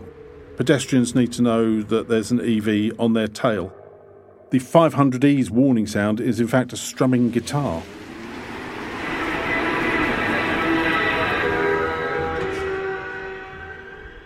Pedestrians 0.56 1.14
need 1.14 1.34
to 1.34 1.42
know 1.42 1.82
that 1.82 2.08
there's 2.08 2.32
an 2.32 2.40
EV 2.40 2.98
on 2.98 3.14
their 3.14 3.28
tail. 3.28 3.74
The 4.50 4.60
500E's 4.60 5.52
warning 5.52 5.88
sound 5.88 6.22
is 6.22 6.40
in 6.40 6.48
fact 6.48 6.72
a 6.72 6.78
strumming 6.78 7.32
guitar. 7.32 7.84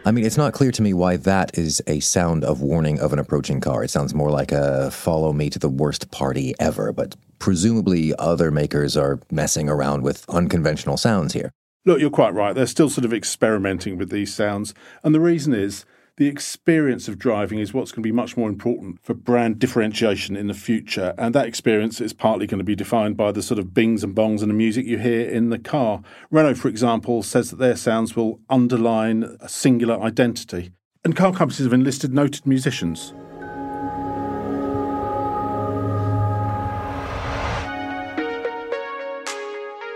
I 0.06 0.12
mean, 0.12 0.24
it's 0.24 0.38
not 0.38 0.54
clear 0.54 0.72
to 0.72 0.82
me 0.84 0.94
why 0.94 1.18
that 1.18 1.58
is 1.58 1.82
a 1.88 2.00
sound 2.02 2.44
of 2.44 2.62
warning 2.62 3.00
of 3.00 3.14
an 3.14 3.20
approaching 3.20 3.60
car. 3.62 3.84
It 3.84 3.90
sounds 3.90 4.14
more 4.14 4.30
like 4.30 4.52
a 4.52 4.92
follow 4.92 5.34
me 5.34 5.50
to 5.50 5.58
the 5.58 5.70
worst 5.70 6.12
party 6.12 6.54
ever, 6.60 6.92
but 6.92 7.16
presumably 7.40 8.14
other 8.20 8.52
makers 8.52 8.96
are 8.96 9.20
messing 9.32 9.70
around 9.70 10.04
with 10.04 10.24
unconventional 10.30 10.98
sounds 10.98 11.34
here. 11.34 11.52
Look, 11.84 12.00
you're 12.00 12.12
quite 12.12 12.36
right. 12.36 12.54
They're 12.54 12.68
still 12.68 12.90
sort 12.90 13.06
of 13.06 13.14
experimenting 13.14 13.98
with 13.98 14.12
these 14.12 14.32
sounds. 14.32 14.76
And 15.04 15.16
the 15.16 15.20
reason 15.20 15.54
is 15.56 15.84
the 16.22 16.28
experience 16.28 17.08
of 17.08 17.18
driving 17.18 17.58
is 17.58 17.74
what's 17.74 17.92
going 17.92 18.04
to 18.04 18.08
be 18.08 18.12
much 18.12 18.38
more 18.38 18.48
important 18.48 19.00
for 19.02 19.16
brand 19.16 19.58
differentiation 19.58 20.36
in 20.36 20.46
the 20.46 20.54
future. 20.54 21.16
And 21.18 21.34
that 21.34 21.48
experience 21.48 22.00
is 22.00 22.14
partly 22.14 22.46
going 22.46 22.60
to 22.60 22.64
be 22.64 22.76
defined 22.76 23.18
by 23.18 23.32
the 23.32 23.42
sort 23.42 23.58
of 23.58 23.74
bings 23.74 24.04
and 24.04 24.14
bongs 24.16 24.42
and 24.42 24.52
the 24.52 24.54
music 24.54 24.86
you 24.86 25.00
hear 25.00 25.28
in 25.28 25.50
the 25.50 25.58
car. 25.58 26.04
Renault, 26.30 26.58
for 26.58 26.68
example, 26.68 27.24
says 27.24 27.50
that 27.50 27.56
their 27.56 27.76
sounds 27.76 28.16
will 28.16 28.40
underline 28.52 29.36
a 29.40 29.50
singular 29.50 30.00
identity. 30.00 30.74
And 31.04 31.16
car 31.16 31.34
companies 31.34 31.64
have 31.64 31.74
enlisted 31.74 32.14
noted 32.14 32.46
musicians. 32.46 33.16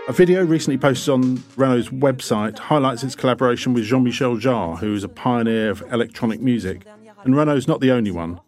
A 0.08 0.12
video 0.12 0.44
recently 0.44 0.78
posted 0.78 1.08
on 1.12 1.42
Renault's 1.56 1.88
website 1.88 2.56
highlights 2.60 3.02
its 3.02 3.16
collaboration 3.16 3.74
with 3.74 3.82
Jean 3.82 4.04
Michel 4.04 4.36
Jarre, 4.36 4.78
who 4.78 4.94
is 4.94 5.02
a 5.02 5.08
pioneer 5.08 5.68
of 5.68 5.82
electronic 5.92 6.40
music. 6.40 6.86
And 7.24 7.34
Renault's 7.34 7.66
not 7.66 7.80
the 7.80 7.90
only 7.90 8.12
one. 8.12 8.38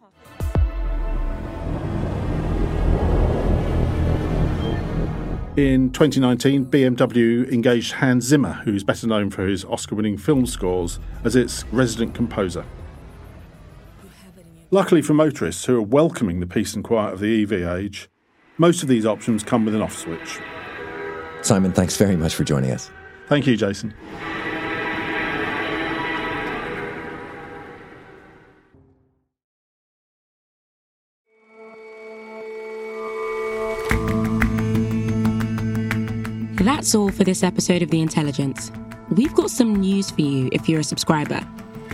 In 5.57 5.91
2019, 5.91 6.67
BMW 6.67 7.51
engaged 7.53 7.95
Hans 7.95 8.27
Zimmer, 8.27 8.61
who's 8.63 8.85
better 8.85 9.09
known 9.09 9.29
for 9.29 9.45
his 9.45 9.65
Oscar 9.65 9.97
winning 9.97 10.17
film 10.17 10.47
scores, 10.47 11.01
as 11.25 11.35
its 11.35 11.65
resident 11.73 12.15
composer. 12.15 12.65
Luckily 14.71 15.03
for 15.03 15.15
motorists 15.15 15.65
who 15.65 15.77
are 15.77 15.83
welcoming 15.83 16.39
the 16.39 16.47
peace 16.47 16.75
and 16.75 16.85
quiet 16.85 17.15
of 17.15 17.19
the 17.19 17.43
EV 17.43 17.53
age, 17.81 18.09
most 18.59 18.85
of 18.85 18.89
these 18.89 19.05
options 19.05 19.43
come 19.43 19.65
with 19.65 19.75
an 19.75 19.83
off 19.83 19.99
switch. 19.99 20.39
Simon, 21.49 21.73
thanks 21.73 21.97
very 21.97 22.15
much 22.15 22.35
for 22.35 22.45
joining 22.45 22.73
us. 22.73 22.91
Thank 23.27 23.47
you, 23.47 23.57
Jason. 23.57 23.95
That's 36.63 36.95
all 36.95 37.11
for 37.11 37.25
this 37.25 37.43
episode 37.43 37.81
of 37.81 37.89
The 37.89 38.03
Intelligence. 38.03 38.71
We've 39.11 39.35
got 39.35 39.49
some 39.49 39.75
news 39.77 40.11
for 40.11 40.21
you 40.21 40.51
if 40.53 40.69
you're 40.69 40.81
a 40.81 40.85
subscriber. 40.85 41.41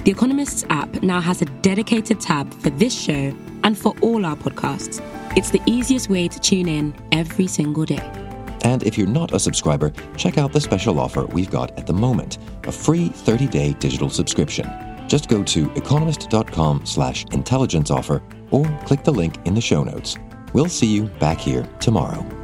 The 0.02 0.10
Economist's 0.10 0.64
app 0.68 1.00
now 1.04 1.20
has 1.20 1.42
a 1.42 1.44
dedicated 1.62 2.18
tab 2.18 2.52
for 2.54 2.70
this 2.70 2.92
show 2.92 3.32
and 3.62 3.78
for 3.78 3.94
all 4.00 4.26
our 4.26 4.34
podcasts. 4.34 5.00
It's 5.36 5.50
the 5.50 5.62
easiest 5.64 6.10
way 6.10 6.26
to 6.26 6.40
tune 6.40 6.68
in 6.68 6.92
every 7.12 7.46
single 7.46 7.84
day. 7.84 8.23
And 8.64 8.82
if 8.82 8.98
you're 8.98 9.06
not 9.06 9.32
a 9.32 9.38
subscriber, 9.38 9.92
check 10.16 10.36
out 10.36 10.52
the 10.52 10.60
special 10.60 10.98
offer 10.98 11.26
we've 11.26 11.50
got 11.50 11.78
at 11.78 11.86
the 11.86 11.92
moment, 11.92 12.38
a 12.64 12.72
free 12.72 13.10
30-day 13.10 13.74
digital 13.74 14.10
subscription. 14.10 14.68
Just 15.06 15.28
go 15.28 15.42
to 15.44 15.70
economist.com 15.74 16.84
slash 16.86 17.24
intelligence 17.26 17.90
offer 17.90 18.22
or 18.50 18.64
click 18.86 19.04
the 19.04 19.12
link 19.12 19.36
in 19.46 19.54
the 19.54 19.60
show 19.60 19.84
notes. 19.84 20.16
We'll 20.52 20.68
see 20.68 20.86
you 20.86 21.04
back 21.04 21.38
here 21.38 21.68
tomorrow. 21.80 22.43